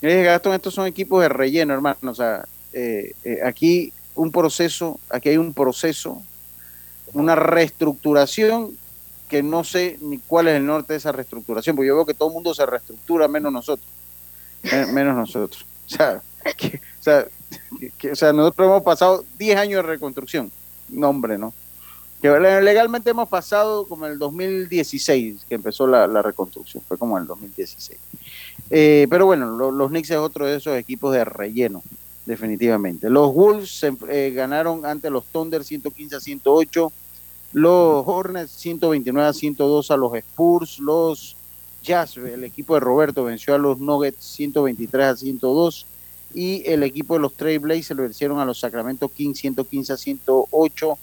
[0.00, 2.10] Y dije, Gastón, estos son equipos de relleno, hermano.
[2.10, 6.22] O sea, eh, eh, aquí un proceso, aquí hay un proceso,
[7.12, 8.76] una reestructuración
[9.28, 12.14] que no sé ni cuál es el norte de esa reestructuración, porque yo veo que
[12.14, 13.88] todo el mundo se reestructura menos nosotros
[14.92, 15.64] menos nosotros.
[15.86, 17.26] O sea, o, sea,
[18.32, 20.50] nosotros hemos pasado 10 años de reconstrucción.
[20.88, 21.52] No, hombre, ¿no?
[22.20, 27.98] Que legalmente hemos pasado como el 2016, que empezó la, reconstrucción, fue como el 2016.
[28.70, 31.82] Eh, pero bueno, los Knicks es otro de esos equipos de relleno,
[32.24, 33.10] definitivamente.
[33.10, 36.92] Los Wolves eh, ganaron ante los Thunder 115 a 108,
[37.52, 41.36] los Hornets 129 a 102 a los Spurs, los
[41.82, 45.86] Jazz, el equipo de Roberto venció a los Nuggets 123 a 102
[46.34, 50.98] y el equipo de los Trail Blazers vencieron a los Sacramento Kings 115 a 108.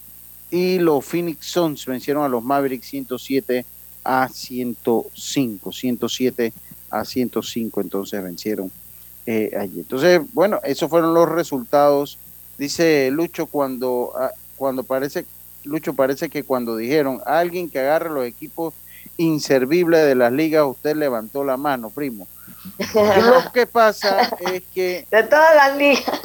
[0.50, 3.64] y los Phoenix Suns vencieron a los Mavericks 107
[4.04, 6.52] a 105, 107
[6.90, 8.70] a 105, entonces vencieron
[9.24, 9.80] eh, allí.
[9.80, 12.18] Entonces, bueno, esos fueron los resultados.
[12.58, 15.24] Dice Lucho cuando, ah, cuando parece,
[15.64, 18.74] Lucho parece que cuando dijeron alguien que agarre los equipos
[19.22, 22.26] inservibles de las ligas, usted levantó la mano, primo.
[22.94, 25.06] Lo que pasa es que...
[25.10, 26.20] De todas las ligas.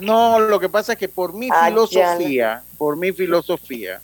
[0.00, 4.00] No, lo que pasa es que por mi Ah, filosofía, por mi filosofía,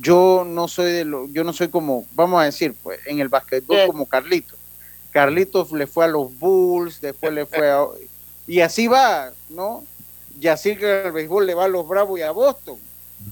[0.00, 3.28] yo no soy de lo, yo no soy como, vamos a decir, pues, en el
[3.28, 3.86] básquetbol ¿Qué?
[3.86, 4.58] como Carlitos.
[5.12, 7.84] Carlitos le fue a los Bulls, después le fue a
[8.46, 9.84] y así va, ¿no?
[10.40, 12.78] Y así que el béisbol le va a los Bravos y a Boston.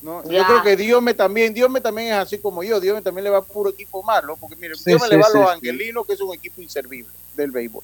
[0.02, 0.22] ¿No?
[0.24, 3.38] Yo creo que Diome también, Diome también es así como yo, Diome también le va
[3.38, 5.54] a puro equipo malo, porque mire, Sí, Diome sí, le va sí, a los sí.
[5.56, 7.82] Angelinos, que es un equipo inservible del béisbol.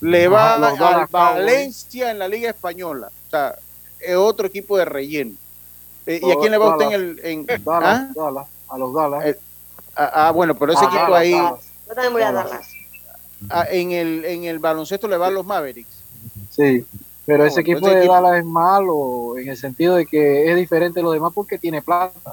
[0.00, 1.10] Le va Cowboys.
[1.10, 3.56] Valencia en la Liga Española, o sea,
[4.00, 5.34] es otro equipo de relleno.
[6.06, 7.20] Eh, ¿Y a quién le va usted en el...
[7.22, 8.12] En, Dallas, ¿ah?
[8.14, 9.26] Dallas, a los Dallas.
[9.26, 9.38] Eh,
[9.96, 11.60] ah, ah, bueno, pero ese Ah, equipo ahí, Dallas.
[11.88, 12.50] Yo también voy a Dallas.
[12.50, 12.68] darlas.
[13.50, 15.98] ah, en, el, en el baloncesto le va a los Mavericks.
[16.50, 16.84] Sí,
[17.28, 20.50] pero No, ese equipo ese de equipo- Dallas es malo en el sentido de que
[20.50, 22.32] es diferente de los demás porque tiene plata.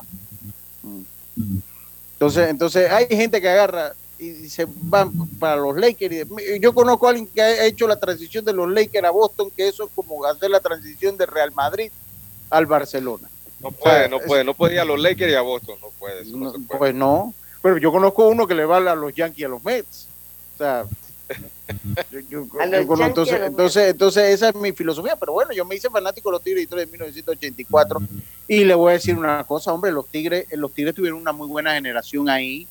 [2.14, 6.28] Entonces, entonces hay gente que agarra y se van para los Lakers.
[6.62, 9.68] yo conozco a alguien que ha hecho la transición de los Lakers a Boston, que
[9.68, 11.92] eso es como hacer la transición de Real Madrid
[12.50, 13.30] al Barcelona.
[13.60, 15.76] No puede, O sea, no puede, no puede ir a los Lakers y a Boston,
[15.82, 16.22] no puede.
[16.22, 16.80] eso no No, se puede.
[16.80, 19.62] pues no, pero yo conozco uno que le va a los Yankees y a los
[19.66, 20.08] Mets.
[20.54, 20.86] O sea,
[22.12, 22.48] yo, yo-
[23.08, 25.16] entonces, entonces, entonces esa es mi filosofía.
[25.16, 28.00] Pero bueno, yo me hice fanático de los Tigres de Detroit en 1984
[28.48, 31.48] y le voy a decir una cosa, hombre, los Tigres, los Tigres tuvieron una muy
[31.48, 32.68] buena generación ahí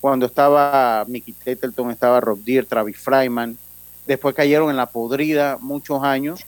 [0.00, 3.56] cuando estaba Mickey Tettleton, estaba Rob Deere, Travis Fryman,
[4.06, 6.40] después cayeron en la podrida muchos años.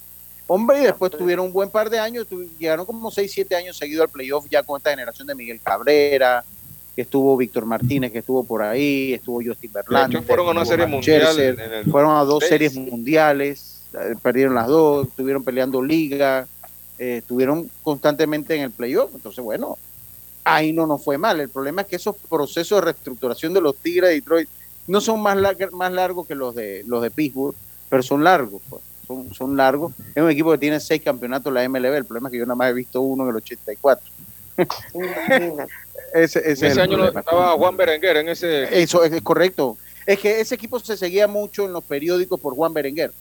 [0.47, 2.27] Hombre, y después tuvieron un buen par de años,
[2.59, 6.45] llegaron como 6, 7 años seguidos al playoff ya con esta generación de Miguel Cabrera,
[6.97, 10.23] que estuvo Víctor Martínez, que estuvo por ahí, estuvo Justin Verlander.
[10.25, 12.49] fueron a una serie mundial Scherzer, en el fueron a dos 96.
[12.51, 16.47] series mundiales, eh, perdieron las dos, estuvieron peleando liga,
[16.99, 19.77] eh, estuvieron constantemente en el playoff, entonces bueno,
[20.43, 21.39] ahí no nos fue mal.
[21.39, 24.49] El problema es que esos procesos de reestructuración de los Tigres de Detroit
[24.87, 27.55] no son más, lar- más largos que los de los de Pittsburgh,
[27.91, 28.83] pero son largos, pues.
[29.07, 29.93] Son, son largos.
[30.17, 31.95] Es un equipo que tiene seis campeonatos en la MLB.
[31.95, 34.05] El problema es que yo nada más he visto uno en el 84.
[36.15, 37.21] Ese, ese es ese el año problema.
[37.21, 38.83] estaba Juan Berenguer en ese.
[38.83, 39.77] Eso es, es correcto.
[40.07, 43.13] Es que ese equipo se seguía mucho en los periódicos por Juan Berenguer.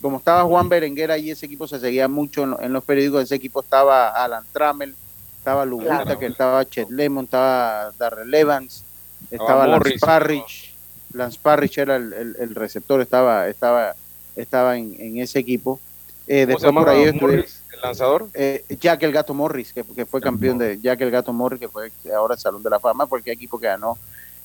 [0.00, 3.24] Como estaba Juan Berenguer ahí, ese equipo se seguía mucho en, lo- en los periódicos.
[3.24, 4.94] Ese equipo estaba Alan Trammell,
[5.38, 6.18] estaba Lugusta, Claro.
[6.20, 8.84] que estaba Chet Lemon, estaba Darrell Evans,
[9.30, 9.66] estaba.
[9.66, 10.72] Lance Parrish.
[11.14, 13.96] Lance Parrish era el, el- el receptor, estaba, estaba,
[14.36, 15.80] estaba en, en ese equipo.
[16.28, 18.28] Eh, ¿Cómo se después por ahí Morris, el lanzador?
[18.34, 21.68] eh, Jack el Gato Morris, que, que fue campeón de Jack el Gato Morris, que
[21.68, 23.96] fue ahora el Salón de la Fama, porque el equipo que ganó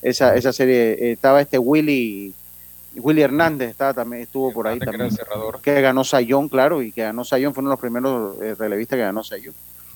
[0.02, 2.32] esa, esa serie, eh, estaba este Willy,
[2.96, 5.60] Willy Hernández, estaba también, estuvo por ahí Que era el también, cerrador.
[5.60, 8.96] que ganó Sayón, claro, y que ganó Sayón, fue uno de los primeros eh, relevistas
[8.96, 9.54] que ganó Sayón.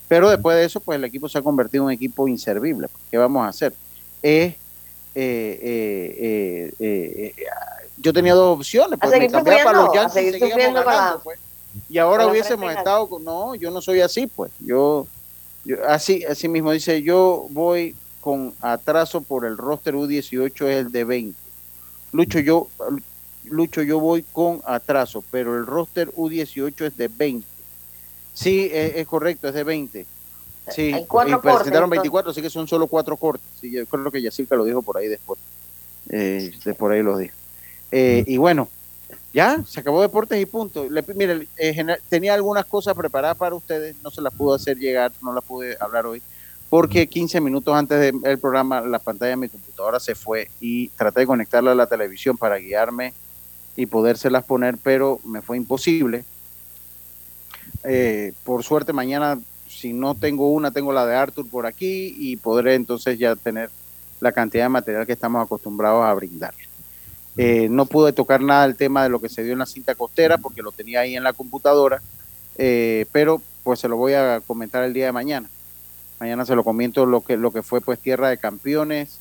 [0.09, 2.89] Pero después de eso, pues el equipo se ha convertido en un equipo inservible.
[3.11, 3.75] ¿Qué vamos a hacer?
[4.23, 4.57] Es, eh,
[5.15, 7.45] eh, eh, eh, eh,
[7.99, 11.39] yo tenía dos opciones, pues A me cambiaba para los Yankees y seguíamos ganando, pues.
[11.89, 14.53] Y ahora hubiésemos estado con, no, yo no soy así, pues.
[14.61, 15.07] Yo,
[15.65, 20.93] yo así, así mismo dice, yo voy con atraso por el roster U18 es el
[20.93, 21.39] de 20.
[22.13, 22.69] Lucho, yo,
[23.45, 27.47] Lucho, yo voy con atraso, pero el roster U18 es de 20.
[28.35, 30.07] Sí, es, es correcto, es de 20.
[30.71, 33.49] Sí, Hay cuatro y presentaron cortes, 24, así que son solo cuatro cortes.
[33.61, 35.41] Sí, yo creo que Yacirca lo dijo por ahí después.
[36.11, 37.35] Eh, de por ahí lo dijo.
[37.91, 38.69] Eh, y bueno,
[39.33, 40.89] ya, se acabó Deportes y punto.
[40.89, 41.77] Le, mire, eh,
[42.09, 45.77] tenía algunas cosas preparadas para ustedes, no se las pude hacer llegar, no las pude
[45.81, 46.23] hablar hoy,
[46.69, 50.91] porque 15 minutos antes de- del programa la pantalla de mi computadora se fue y
[50.91, 53.17] traté de conectarla a la televisión para guiarme
[53.77, 56.27] y podérselas poner, pero me fue imposible.
[57.85, 62.37] Eh, por suerte mañana, si no tengo una, tengo la de Arthur por aquí y
[62.39, 63.71] podré entonces ya tener
[64.21, 66.55] la cantidad de material que estamos acostumbrados a brindar.
[67.41, 69.95] Eh, no pude tocar nada del tema de lo que se dio en la cinta
[69.95, 72.03] costera porque lo tenía ahí en la computadora,
[72.57, 75.49] eh, pero pues se lo voy a comentar el día de mañana.
[76.19, 79.21] Mañana se lo comento lo que, lo que fue pues Tierra de Campeones,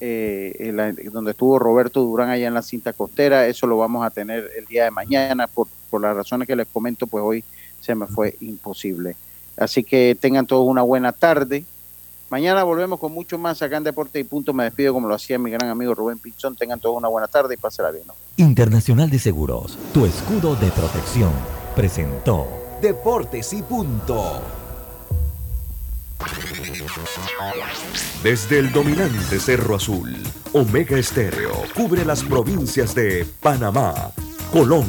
[0.00, 0.74] eh,
[1.12, 4.64] donde estuvo Roberto Durán allá en la cinta costera, eso lo vamos a tener el
[4.66, 7.44] día de mañana, por, por las razones que les comento, pues hoy
[7.80, 9.14] se me fue imposible.
[9.56, 11.64] Así que tengan todos una buena tarde.
[12.32, 14.54] Mañana volvemos con mucho más acá en Deporte y Punto.
[14.54, 16.56] Me despido como lo hacía mi gran amigo Rubén Pinzón.
[16.56, 18.06] Tengan todos una buena tarde y pásela bien.
[18.06, 18.14] ¿no?
[18.38, 21.30] Internacional de Seguros, tu escudo de protección,
[21.76, 22.48] presentó
[22.80, 24.40] Deportes y punto.
[28.22, 30.16] Desde el dominante Cerro Azul,
[30.54, 34.10] Omega Estéreo cubre las provincias de Panamá,
[34.50, 34.88] Colón,